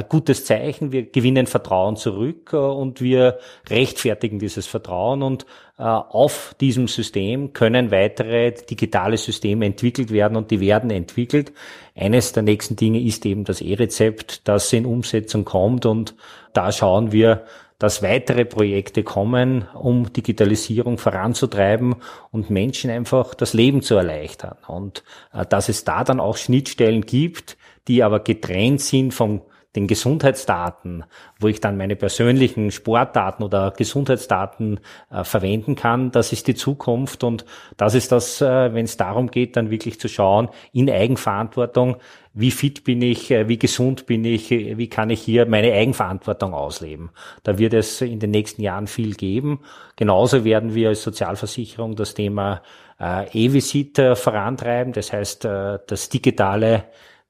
gutes 0.09 0.45
Zeichen. 0.45 0.91
Wir 0.91 1.03
gewinnen 1.11 1.45
Vertrauen 1.45 1.95
zurück 1.95 2.53
und 2.53 3.01
wir 3.01 3.37
rechtfertigen 3.69 4.39
dieses 4.39 4.65
Vertrauen 4.65 5.21
und 5.21 5.45
äh, 5.77 5.83
auf 5.83 6.55
diesem 6.61 6.87
System 6.87 7.53
können 7.53 7.91
weitere 7.91 8.51
digitale 8.51 9.17
Systeme 9.17 9.65
entwickelt 9.65 10.11
werden 10.11 10.37
und 10.37 10.51
die 10.51 10.59
werden 10.59 10.91
entwickelt. 10.91 11.51
Eines 11.95 12.31
der 12.31 12.43
nächsten 12.43 12.75
Dinge 12.75 13.01
ist 13.01 13.25
eben 13.25 13.43
das 13.43 13.59
E-Rezept, 13.59 14.47
das 14.47 14.71
in 14.71 14.85
Umsetzung 14.85 15.45
kommt 15.45 15.85
und 15.85 16.15
da 16.53 16.71
schauen 16.71 17.11
wir, 17.11 17.45
dass 17.79 18.01
weitere 18.01 18.45
Projekte 18.45 19.03
kommen, 19.03 19.67
um 19.73 20.13
Digitalisierung 20.13 20.97
voranzutreiben 20.97 21.95
und 22.31 22.49
Menschen 22.49 22.89
einfach 22.89 23.33
das 23.35 23.53
Leben 23.53 23.81
zu 23.81 23.95
erleichtern. 23.95 24.57
Und 24.67 25.03
äh, 25.33 25.45
dass 25.45 25.69
es 25.69 25.83
da 25.83 26.03
dann 26.03 26.19
auch 26.19 26.37
Schnittstellen 26.37 27.01
gibt, 27.01 27.57
die 27.87 28.03
aber 28.03 28.19
getrennt 28.19 28.81
sind 28.81 29.13
vom 29.13 29.41
den 29.75 29.87
Gesundheitsdaten, 29.87 31.03
wo 31.39 31.47
ich 31.47 31.59
dann 31.59 31.77
meine 31.77 31.95
persönlichen 31.95 32.71
Sportdaten 32.71 33.43
oder 33.43 33.71
Gesundheitsdaten 33.71 34.79
äh, 35.11 35.23
verwenden 35.23 35.75
kann, 35.75 36.11
das 36.11 36.31
ist 36.31 36.47
die 36.47 36.55
Zukunft 36.55 37.23
und 37.23 37.45
das 37.77 37.95
ist 37.95 38.11
das, 38.11 38.41
äh, 38.41 38.73
wenn 38.73 38.85
es 38.85 38.97
darum 38.97 39.31
geht, 39.31 39.57
dann 39.57 39.71
wirklich 39.71 39.99
zu 39.99 40.07
schauen, 40.07 40.49
in 40.71 40.89
Eigenverantwortung, 40.89 41.97
wie 42.33 42.51
fit 42.51 42.83
bin 42.83 43.01
ich, 43.01 43.31
äh, 43.31 43.47
wie 43.47 43.57
gesund 43.57 44.05
bin 44.05 44.25
ich, 44.25 44.51
äh, 44.51 44.77
wie 44.77 44.89
kann 44.89 45.09
ich 45.09 45.21
hier 45.21 45.45
meine 45.45 45.73
Eigenverantwortung 45.73 46.53
ausleben. 46.53 47.11
Da 47.43 47.57
wird 47.57 47.73
es 47.73 48.01
in 48.01 48.19
den 48.19 48.31
nächsten 48.31 48.61
Jahren 48.61 48.87
viel 48.87 49.15
geben. 49.15 49.59
Genauso 49.95 50.43
werden 50.43 50.73
wir 50.75 50.89
als 50.89 51.03
Sozialversicherung 51.03 51.95
das 51.95 52.13
Thema 52.13 52.61
äh, 52.99 53.27
E-Visit 53.33 53.99
vorantreiben, 54.15 54.93
das 54.93 55.11
heißt 55.13 55.45
das 55.45 56.09
digitale 56.09 56.85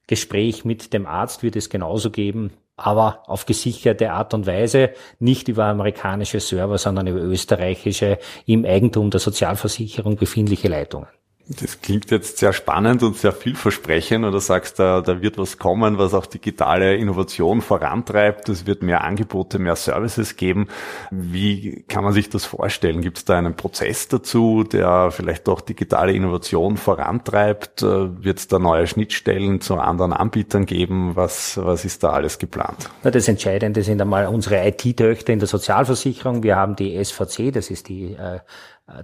Gespräch 0.07 0.65
mit 0.65 0.93
dem 0.93 1.05
Arzt 1.05 1.43
wird 1.43 1.55
es 1.55 1.69
genauso 1.69 2.11
geben, 2.11 2.51
aber 2.75 3.23
auf 3.27 3.45
gesicherte 3.45 4.11
Art 4.11 4.33
und 4.33 4.45
Weise, 4.45 4.91
nicht 5.19 5.47
über 5.47 5.65
amerikanische 5.65 6.39
Server, 6.39 6.77
sondern 6.77 7.07
über 7.07 7.21
österreichische 7.21 8.17
im 8.45 8.65
Eigentum 8.65 9.09
der 9.09 9.19
Sozialversicherung 9.19 10.15
befindliche 10.15 10.67
Leitungen. 10.67 11.07
Das 11.49 11.81
klingt 11.81 12.09
jetzt 12.09 12.37
sehr 12.37 12.53
spannend 12.53 13.03
und 13.03 13.17
sehr 13.17 13.33
vielversprechend. 13.33 14.23
Oder 14.23 14.39
sagst 14.39 14.79
da, 14.79 15.01
da 15.01 15.21
wird 15.21 15.37
was 15.37 15.57
kommen, 15.57 15.97
was 15.97 16.13
auch 16.13 16.25
digitale 16.25 16.95
Innovation 16.95 17.61
vorantreibt. 17.61 18.47
Es 18.47 18.65
wird 18.65 18.81
mehr 18.81 19.03
Angebote, 19.03 19.59
mehr 19.59 19.75
Services 19.75 20.37
geben. 20.37 20.69
Wie 21.11 21.83
kann 21.89 22.05
man 22.05 22.13
sich 22.13 22.29
das 22.29 22.45
vorstellen? 22.45 23.01
Gibt 23.01 23.17
es 23.17 23.25
da 23.25 23.37
einen 23.37 23.57
Prozess 23.57 24.07
dazu, 24.07 24.63
der 24.63 25.11
vielleicht 25.11 25.49
auch 25.49 25.59
digitale 25.59 26.13
Innovation 26.13 26.77
vorantreibt? 26.77 27.81
Wird 27.81 28.39
es 28.39 28.47
da 28.47 28.57
neue 28.57 28.87
Schnittstellen 28.87 29.59
zu 29.59 29.75
anderen 29.75 30.13
Anbietern 30.13 30.65
geben? 30.65 31.17
Was, 31.17 31.57
was 31.57 31.83
ist 31.83 32.05
da 32.05 32.11
alles 32.11 32.39
geplant? 32.39 32.89
Das 33.03 33.27
Entscheidende 33.27 33.83
sind 33.83 34.01
einmal 34.01 34.27
unsere 34.27 34.65
IT-Töchter 34.65 35.33
in 35.33 35.39
der 35.39 35.49
Sozialversicherung. 35.49 36.41
Wir 36.41 36.55
haben 36.55 36.77
die 36.77 37.03
SVC, 37.03 37.51
das 37.51 37.69
ist 37.69 37.89
die 37.89 38.13
äh, 38.13 38.39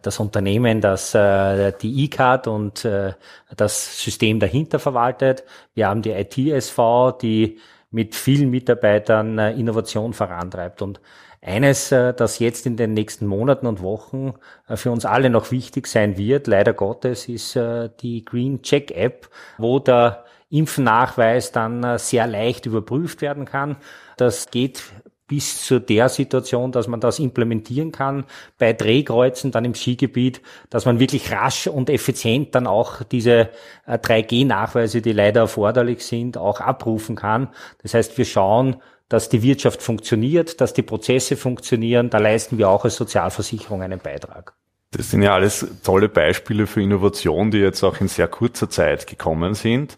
das 0.01 0.19
Unternehmen, 0.19 0.81
das 0.81 1.13
äh, 1.15 1.73
die 1.81 2.05
E-Card 2.05 2.47
und 2.47 2.85
äh, 2.85 3.13
das 3.55 4.01
System 4.03 4.39
dahinter 4.39 4.79
verwaltet. 4.79 5.43
Wir 5.73 5.87
haben 5.87 6.01
die 6.01 6.11
ITSV, 6.11 6.77
die 7.21 7.59
mit 7.91 8.15
vielen 8.15 8.49
Mitarbeitern 8.49 9.37
äh, 9.39 9.51
Innovation 9.53 10.13
vorantreibt. 10.13 10.81
Und 10.81 10.99
eines, 11.41 11.91
äh, 11.91 12.13
das 12.13 12.39
jetzt 12.39 12.65
in 12.65 12.77
den 12.77 12.93
nächsten 12.93 13.25
Monaten 13.25 13.65
und 13.65 13.81
Wochen 13.81 14.33
äh, 14.67 14.75
für 14.75 14.91
uns 14.91 15.05
alle 15.05 15.29
noch 15.29 15.51
wichtig 15.51 15.87
sein 15.87 16.17
wird, 16.17 16.47
leider 16.47 16.73
Gottes, 16.73 17.27
ist 17.27 17.55
äh, 17.55 17.89
die 18.01 18.25
Green 18.25 18.61
Check 18.61 18.91
App, 18.91 19.29
wo 19.57 19.79
der 19.79 20.25
Impfnachweis 20.49 21.51
dann 21.51 21.83
äh, 21.83 21.99
sehr 21.99 22.27
leicht 22.27 22.65
überprüft 22.65 23.21
werden 23.21 23.45
kann. 23.45 23.77
Das 24.17 24.51
geht 24.51 24.83
bis 25.29 25.63
zu 25.63 25.79
der 25.79 26.09
Situation, 26.09 26.73
dass 26.73 26.87
man 26.87 26.99
das 26.99 27.19
implementieren 27.19 27.93
kann 27.93 28.25
bei 28.57 28.73
Drehkreuzen 28.73 29.51
dann 29.51 29.63
im 29.63 29.75
Skigebiet, 29.75 30.41
dass 30.69 30.85
man 30.85 30.99
wirklich 30.99 31.31
rasch 31.31 31.67
und 31.67 31.89
effizient 31.89 32.55
dann 32.55 32.67
auch 32.67 33.03
diese 33.03 33.49
3G-Nachweise, 33.87 34.97
äh, 34.97 35.01
die 35.01 35.13
leider 35.13 35.41
erforderlich 35.41 36.03
sind, 36.05 36.37
auch 36.37 36.59
abrufen 36.59 37.15
kann. 37.15 37.49
Das 37.83 37.93
heißt, 37.93 38.17
wir 38.17 38.25
schauen, 38.25 38.77
dass 39.07 39.29
die 39.29 39.43
Wirtschaft 39.43 39.81
funktioniert, 39.81 40.59
dass 40.61 40.73
die 40.73 40.83
Prozesse 40.83 41.37
funktionieren. 41.37 42.09
Da 42.09 42.17
leisten 42.17 42.57
wir 42.57 42.69
auch 42.69 42.83
als 42.83 42.95
Sozialversicherung 42.95 43.81
einen 43.81 43.99
Beitrag. 43.99 44.58
Das 44.91 45.11
sind 45.11 45.21
ja 45.21 45.35
alles 45.35 45.67
tolle 45.83 46.09
Beispiele 46.09 46.65
für 46.65 46.81
Innovation, 46.81 47.51
die 47.51 47.59
jetzt 47.59 47.83
auch 47.83 48.01
in 48.01 48.07
sehr 48.07 48.27
kurzer 48.27 48.69
Zeit 48.71 49.05
gekommen 49.05 49.53
sind. 49.53 49.95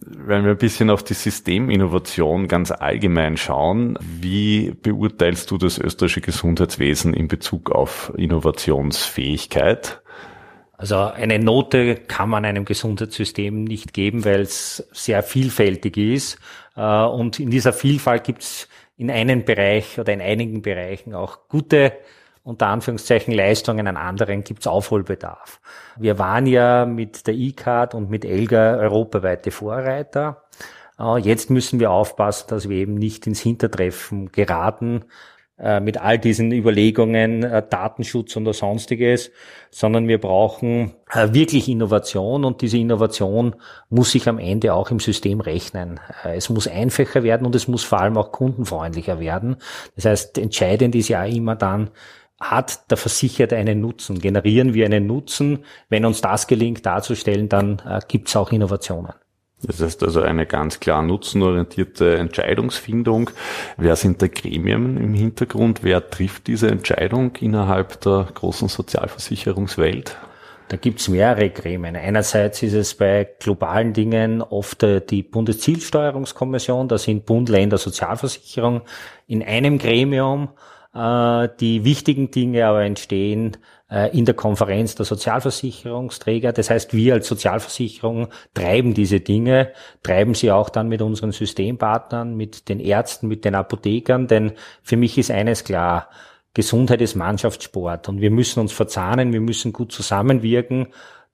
Wenn 0.00 0.44
wir 0.44 0.50
ein 0.50 0.58
bisschen 0.58 0.90
auf 0.90 1.02
die 1.02 1.14
Systeminnovation 1.14 2.46
ganz 2.46 2.70
allgemein 2.70 3.38
schauen, 3.38 3.98
wie 4.00 4.72
beurteilst 4.82 5.50
du 5.50 5.56
das 5.56 5.78
österreichische 5.78 6.20
Gesundheitswesen 6.20 7.14
in 7.14 7.28
Bezug 7.28 7.70
auf 7.70 8.12
Innovationsfähigkeit? 8.16 10.02
Also 10.76 10.98
eine 10.98 11.38
Note 11.38 11.94
kann 11.94 12.28
man 12.28 12.44
einem 12.44 12.66
Gesundheitssystem 12.66 13.64
nicht 13.64 13.94
geben, 13.94 14.26
weil 14.26 14.42
es 14.42 14.86
sehr 14.92 15.22
vielfältig 15.22 15.96
ist. 15.96 16.38
Äh, 16.76 17.04
und 17.04 17.40
in 17.40 17.48
dieser 17.48 17.72
Vielfalt 17.72 18.24
gibt 18.24 18.42
es 18.42 18.68
in 18.98 19.10
einem 19.10 19.46
Bereich 19.46 19.98
oder 19.98 20.12
in 20.12 20.20
einigen 20.20 20.60
Bereichen 20.60 21.14
auch 21.14 21.48
gute 21.48 21.94
unter 22.46 22.68
Anführungszeichen 22.68 23.34
Leistungen, 23.34 23.88
an 23.88 23.96
anderen 23.96 24.44
gibt's 24.44 24.68
Aufholbedarf. 24.68 25.60
Wir 25.96 26.18
waren 26.20 26.46
ja 26.46 26.86
mit 26.86 27.26
der 27.26 27.34
E-Card 27.34 27.94
und 27.94 28.08
mit 28.08 28.24
Elga 28.24 28.76
europaweite 28.76 29.50
Vorreiter. 29.50 30.44
Äh, 30.98 31.18
jetzt 31.18 31.50
müssen 31.50 31.80
wir 31.80 31.90
aufpassen, 31.90 32.46
dass 32.48 32.68
wir 32.68 32.76
eben 32.76 32.94
nicht 32.94 33.26
ins 33.26 33.40
Hintertreffen 33.40 34.30
geraten 34.30 35.06
äh, 35.58 35.80
mit 35.80 36.00
all 36.00 36.20
diesen 36.20 36.52
Überlegungen, 36.52 37.42
äh, 37.42 37.64
Datenschutz 37.68 38.36
und 38.36 38.52
sonstiges, 38.52 39.32
sondern 39.72 40.06
wir 40.06 40.20
brauchen 40.20 40.92
wirklich 41.12 41.68
Innovation 41.68 42.44
und 42.44 42.62
diese 42.62 42.78
Innovation 42.78 43.56
muss 43.90 44.12
sich 44.12 44.28
am 44.28 44.38
Ende 44.38 44.72
auch 44.72 44.92
im 44.92 45.00
System 45.00 45.40
rechnen. 45.40 46.00
Es 46.24 46.48
muss 46.48 46.68
einfacher 46.68 47.24
werden 47.24 47.44
und 47.44 47.54
es 47.54 47.68
muss 47.68 47.84
vor 47.84 48.00
allem 48.00 48.16
auch 48.16 48.32
kundenfreundlicher 48.32 49.20
werden. 49.20 49.56
Das 49.96 50.04
heißt, 50.04 50.38
entscheidend 50.38 50.94
ist 50.94 51.08
ja 51.08 51.24
immer 51.24 51.54
dann, 51.54 51.90
hat 52.40 52.90
der 52.90 52.96
Versicherte 52.96 53.56
einen 53.56 53.80
Nutzen? 53.80 54.18
Generieren 54.18 54.74
wir 54.74 54.84
einen 54.86 55.06
Nutzen? 55.06 55.64
Wenn 55.88 56.04
uns 56.04 56.20
das 56.20 56.46
gelingt 56.46 56.84
darzustellen, 56.84 57.48
dann 57.48 57.82
äh, 57.86 58.00
gibt 58.06 58.28
es 58.28 58.36
auch 58.36 58.52
Innovationen. 58.52 59.12
Das 59.62 59.80
heißt 59.80 60.02
also 60.02 60.20
eine 60.20 60.44
ganz 60.44 60.80
klar 60.80 61.02
nutzenorientierte 61.02 62.18
Entscheidungsfindung. 62.18 63.30
Wer 63.78 63.96
sind 63.96 64.20
da 64.20 64.28
Gremien 64.28 64.98
im 64.98 65.14
Hintergrund? 65.14 65.82
Wer 65.82 66.10
trifft 66.10 66.46
diese 66.46 66.68
Entscheidung 66.68 67.34
innerhalb 67.36 68.00
der 68.02 68.28
großen 68.34 68.68
Sozialversicherungswelt? 68.68 70.16
Da 70.68 70.76
gibt's 70.76 71.08
mehrere 71.08 71.48
Gremien. 71.48 71.96
Einerseits 71.96 72.62
ist 72.62 72.74
es 72.74 72.94
bei 72.94 73.28
globalen 73.38 73.92
Dingen 73.92 74.42
oft 74.42 74.82
äh, 74.82 75.00
die 75.00 75.22
Bundeszielsteuerungskommission, 75.22 76.88
da 76.88 76.98
sind 76.98 77.24
Bund, 77.24 77.48
Länder, 77.48 77.78
Sozialversicherung 77.78 78.82
in 79.28 79.42
einem 79.44 79.78
Gremium 79.78 80.48
die 80.96 81.84
wichtigen 81.84 82.30
Dinge 82.30 82.66
aber 82.66 82.82
entstehen 82.84 83.56
äh, 83.90 84.16
in 84.16 84.24
der 84.24 84.34
Konferenz 84.34 84.94
der 84.94 85.04
Sozialversicherungsträger. 85.06 86.52
Das 86.52 86.70
heißt, 86.70 86.94
wir 86.94 87.14
als 87.14 87.28
Sozialversicherung 87.28 88.28
treiben 88.54 88.94
diese 88.94 89.20
Dinge, 89.20 89.72
treiben 90.02 90.34
sie 90.34 90.50
auch 90.50 90.70
dann 90.70 90.88
mit 90.88 91.02
unseren 91.02 91.32
Systempartnern, 91.32 92.34
mit 92.34 92.68
den 92.68 92.80
Ärzten, 92.80 93.28
mit 93.28 93.44
den 93.44 93.54
Apothekern, 93.54 94.26
denn 94.26 94.52
für 94.82 94.96
mich 94.96 95.18
ist 95.18 95.30
eines 95.30 95.64
klar, 95.64 96.08
Gesundheit 96.54 97.02
ist 97.02 97.14
Mannschaftssport 97.14 98.08
und 98.08 98.22
wir 98.22 98.30
müssen 98.30 98.60
uns 98.60 98.72
verzahnen, 98.72 99.34
wir 99.34 99.42
müssen 99.42 99.74
gut 99.74 99.92
zusammenwirken, 99.92 100.88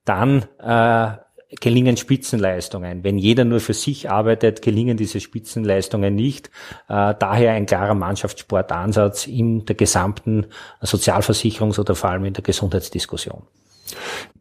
dann 0.05 0.45
äh, 0.59 1.13
gelingen 1.61 1.97
Spitzenleistungen. 1.97 3.05
Wenn 3.05 3.19
jeder 3.19 3.45
nur 3.45 3.61
für 3.61 3.75
sich 3.75 4.11
arbeitet, 4.11 4.63
gelingen 4.63 4.97
diese 4.97 5.21
Spitzenleistungen 5.21 6.15
nicht. 6.15 6.49
Äh, 6.89 7.15
daher 7.19 7.53
ein 7.53 7.67
klarer 7.67 7.95
Mannschaftssportansatz 7.95 9.27
in 9.27 9.65
der 9.67 9.77
gesamten 9.77 10.47
Sozialversicherungs- 10.83 11.79
oder 11.79 11.95
vor 11.95 12.11
allem 12.11 12.25
in 12.25 12.35
der 12.35 12.43
Gesundheitsdiskussion. 12.43 13.43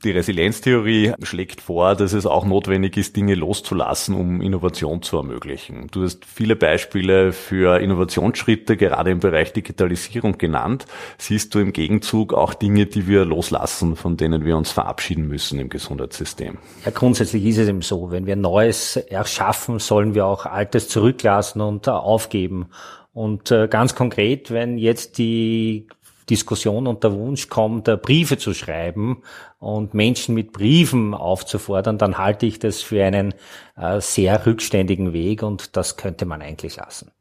Die 0.04 0.12
Resilienztheorie 0.12 1.14
schlägt 1.22 1.62
vor, 1.62 1.96
dass 1.96 2.14
es 2.14 2.26
auch 2.26 2.46
notwendig 2.46 2.98
ist, 2.98 3.16
Dinge 3.16 3.36
loszulassen, 3.36 4.16
um 4.16 4.42
Innovation 4.42 5.02
zu 5.02 5.18
ermöglichen. 5.18 5.88
Du 5.92 6.04
hast 6.04 6.26
viele 6.26 6.56
Beispiele 6.56 7.32
für 7.32 7.80
Innovationsschritte 7.80 8.78
gerade 8.78 9.12
im 9.12 9.20
Bereich 9.20 9.54
Digitalisierung 9.54 10.38
genannt. 10.38 10.86
Siehst 11.18 11.54
du 11.54 11.60
im 11.60 11.72
Gegenzug 11.72 12.34
auch 12.34 12.54
Dinge, 12.54 12.88
die 12.88 13.08
wir 13.08 13.26
loslassen, 13.26 13.96
von 13.96 14.18
denen 14.18 14.44
wir 14.44 14.58
uns 14.58 14.72
verabschieden 14.72 15.28
müssen 15.28 15.60
im 15.60 15.70
Gesundheitssystem? 15.70 16.58
Ja, 16.84 16.92
grundsätzlich 16.92 17.46
ist 17.46 17.60
es 17.60 17.68
eben 17.68 17.82
so. 17.82 18.12
Wenn 18.12 18.26
wir 18.26 18.36
Neues 18.36 18.96
erschaffen, 18.96 19.80
sollen 19.80 20.16
wir 20.16 20.26
auch 20.26 20.46
Altes 20.46 20.90
zurücklassen 20.90 21.62
und 21.62 21.88
aufgeben. 21.88 22.68
Und 23.14 23.52
äh, 23.52 23.68
ganz 23.68 23.94
konkret, 23.94 24.52
wenn 24.52 24.78
jetzt 24.78 25.18
die 25.18 25.88
Diskussion 26.32 26.88
und 26.88 27.04
der 27.04 27.12
Wunsch 27.12 27.50
kommt, 27.50 27.86
Briefe 28.02 28.38
zu 28.38 28.54
schreiben 28.54 29.22
und 29.60 29.94
Menschen 29.94 30.34
mit 30.34 30.54
Briefen 30.54 31.13
aufzufordern, 31.13 31.98
dann 31.98 32.17
halte 32.17 32.46
ich 32.46 32.58
das 32.58 32.82
für 32.82 33.04
einen 33.04 33.34
äh, 33.76 34.00
sehr 34.00 34.46
rückständigen 34.46 35.12
Weg 35.12 35.44
und 35.44 35.76
das 35.76 35.98
könnte 35.98 36.26
man 36.26 36.41
eigentlich 36.41 36.78
lassen. 36.78 37.12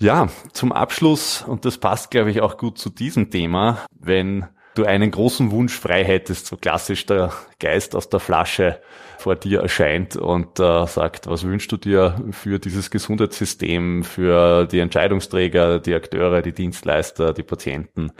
Ja, 0.00 0.28
zum 0.52 0.72
Abschluss, 0.72 1.42
und 1.42 1.64
das 1.64 1.78
passt, 1.78 2.10
glaube 2.10 2.30
ich, 2.30 2.40
auch 2.40 2.56
gut 2.56 2.78
zu 2.78 2.88
diesem 2.88 3.30
Thema, 3.30 3.80
wenn 3.98 4.46
du 4.74 4.84
einen 4.84 5.10
großen 5.10 5.50
Wunsch 5.50 5.78
frei 5.78 6.04
hättest, 6.04 6.46
so 6.46 6.56
klassisch 6.56 7.06
der 7.06 7.32
Geist 7.58 7.96
aus 7.96 8.08
der 8.08 8.20
Flasche 8.20 8.80
vor 9.18 9.36
dir 9.36 9.60
erscheint 9.60 10.16
und 10.16 10.58
äh, 10.58 10.86
sagt, 10.86 11.26
was 11.26 11.44
wünschst 11.44 11.70
du 11.70 11.76
dir 11.76 12.16
für 12.30 12.58
dieses 12.58 12.90
Gesundheitssystem, 12.90 14.02
für 14.02 14.66
die 14.66 14.78
Entscheidungsträger, 14.78 15.78
die 15.78 15.94
Akteure, 15.94 16.42
die 16.42 16.52
Dienstleister, 16.52 17.34
die 17.34 17.42
Patienten? 17.42 18.12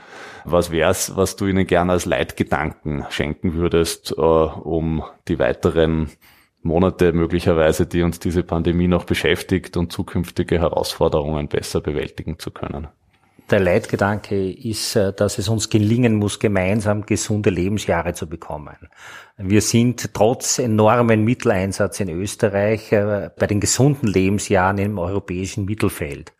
Was 0.45 0.71
wär's, 0.71 1.15
was 1.15 1.35
du 1.35 1.47
ihnen 1.47 1.65
gerne 1.65 1.93
als 1.93 2.05
Leitgedanken 2.05 3.05
schenken 3.09 3.55
würdest, 3.55 4.13
äh, 4.17 4.21
um 4.21 5.03
die 5.27 5.39
weiteren 5.39 6.11
Monate 6.61 7.13
möglicherweise, 7.13 7.87
die 7.87 8.03
uns 8.03 8.19
diese 8.19 8.43
Pandemie 8.43 8.87
noch 8.87 9.05
beschäftigt 9.05 9.77
und 9.77 9.91
zukünftige 9.91 10.59
Herausforderungen 10.59 11.47
besser 11.47 11.81
bewältigen 11.81 12.37
zu 12.37 12.51
können? 12.51 12.87
Der 13.51 13.59
Leitgedanke 13.59 14.51
ist, 14.51 14.95
äh, 14.95 15.13
dass 15.13 15.37
es 15.37 15.49
uns 15.49 15.69
gelingen 15.69 16.15
muss, 16.15 16.39
gemeinsam 16.39 17.05
gesunde 17.05 17.49
Lebensjahre 17.49 18.13
zu 18.13 18.27
bekommen. 18.27 18.75
Wir 19.37 19.61
sind 19.61 20.13
trotz 20.13 20.59
enormen 20.59 21.23
Mitteleinsatz 21.23 21.99
in 21.99 22.09
Österreich 22.09 22.91
äh, 22.91 23.29
bei 23.37 23.47
den 23.47 23.59
gesunden 23.59 24.07
Lebensjahren 24.07 24.77
im 24.77 24.97
europäischen 24.97 25.65
Mittelfeld. 25.65 26.33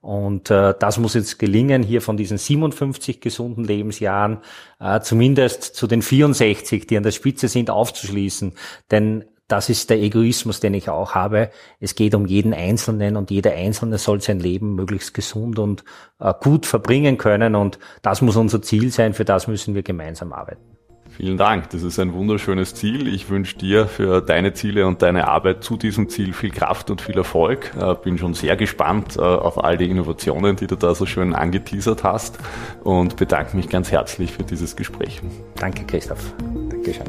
Und 0.00 0.50
äh, 0.50 0.74
das 0.78 0.98
muss 0.98 1.14
jetzt 1.14 1.38
gelingen, 1.38 1.82
hier 1.82 2.00
von 2.00 2.16
diesen 2.16 2.38
57 2.38 3.20
gesunden 3.20 3.64
Lebensjahren 3.64 4.38
äh, 4.80 5.00
zumindest 5.00 5.62
zu 5.74 5.86
den 5.86 6.02
64, 6.02 6.86
die 6.86 6.96
an 6.96 7.02
der 7.02 7.10
Spitze 7.10 7.48
sind, 7.48 7.68
aufzuschließen. 7.68 8.52
Denn 8.90 9.24
das 9.48 9.70
ist 9.70 9.90
der 9.90 9.98
Egoismus, 9.98 10.60
den 10.60 10.74
ich 10.74 10.88
auch 10.90 11.14
habe. 11.14 11.50
Es 11.80 11.94
geht 11.94 12.14
um 12.14 12.26
jeden 12.26 12.54
Einzelnen 12.54 13.16
und 13.16 13.30
jeder 13.30 13.52
Einzelne 13.52 13.98
soll 13.98 14.20
sein 14.20 14.40
Leben 14.40 14.74
möglichst 14.74 15.14
gesund 15.14 15.58
und 15.58 15.84
äh, 16.20 16.32
gut 16.40 16.66
verbringen 16.66 17.16
können. 17.18 17.54
Und 17.54 17.78
das 18.02 18.20
muss 18.20 18.36
unser 18.36 18.62
Ziel 18.62 18.92
sein. 18.92 19.14
Für 19.14 19.24
das 19.24 19.48
müssen 19.48 19.74
wir 19.74 19.82
gemeinsam 19.82 20.32
arbeiten. 20.32 20.78
Vielen 21.18 21.36
Dank. 21.36 21.70
Das 21.70 21.82
ist 21.82 21.98
ein 21.98 22.12
wunderschönes 22.12 22.74
Ziel. 22.74 23.12
Ich 23.12 23.28
wünsche 23.28 23.56
dir 23.56 23.86
für 23.88 24.20
deine 24.20 24.52
Ziele 24.52 24.86
und 24.86 25.02
deine 25.02 25.26
Arbeit 25.26 25.64
zu 25.64 25.76
diesem 25.76 26.08
Ziel 26.08 26.32
viel 26.32 26.50
Kraft 26.50 26.90
und 26.90 27.00
viel 27.00 27.16
Erfolg. 27.16 27.72
Äh, 27.76 27.94
bin 28.04 28.18
schon 28.18 28.34
sehr 28.34 28.56
gespannt 28.56 29.16
äh, 29.16 29.20
auf 29.20 29.64
all 29.64 29.78
die 29.78 29.90
Innovationen, 29.90 30.54
die 30.54 30.68
du 30.68 30.76
da 30.76 30.94
so 30.94 31.06
schön 31.06 31.34
angeteasert 31.34 32.04
hast 32.04 32.38
und 32.84 33.16
bedanke 33.16 33.56
mich 33.56 33.68
ganz 33.68 33.90
herzlich 33.90 34.30
für 34.30 34.44
dieses 34.44 34.76
Gespräch. 34.76 35.20
Danke, 35.56 35.84
Christoph. 35.84 36.34
Dankeschön. 36.70 37.06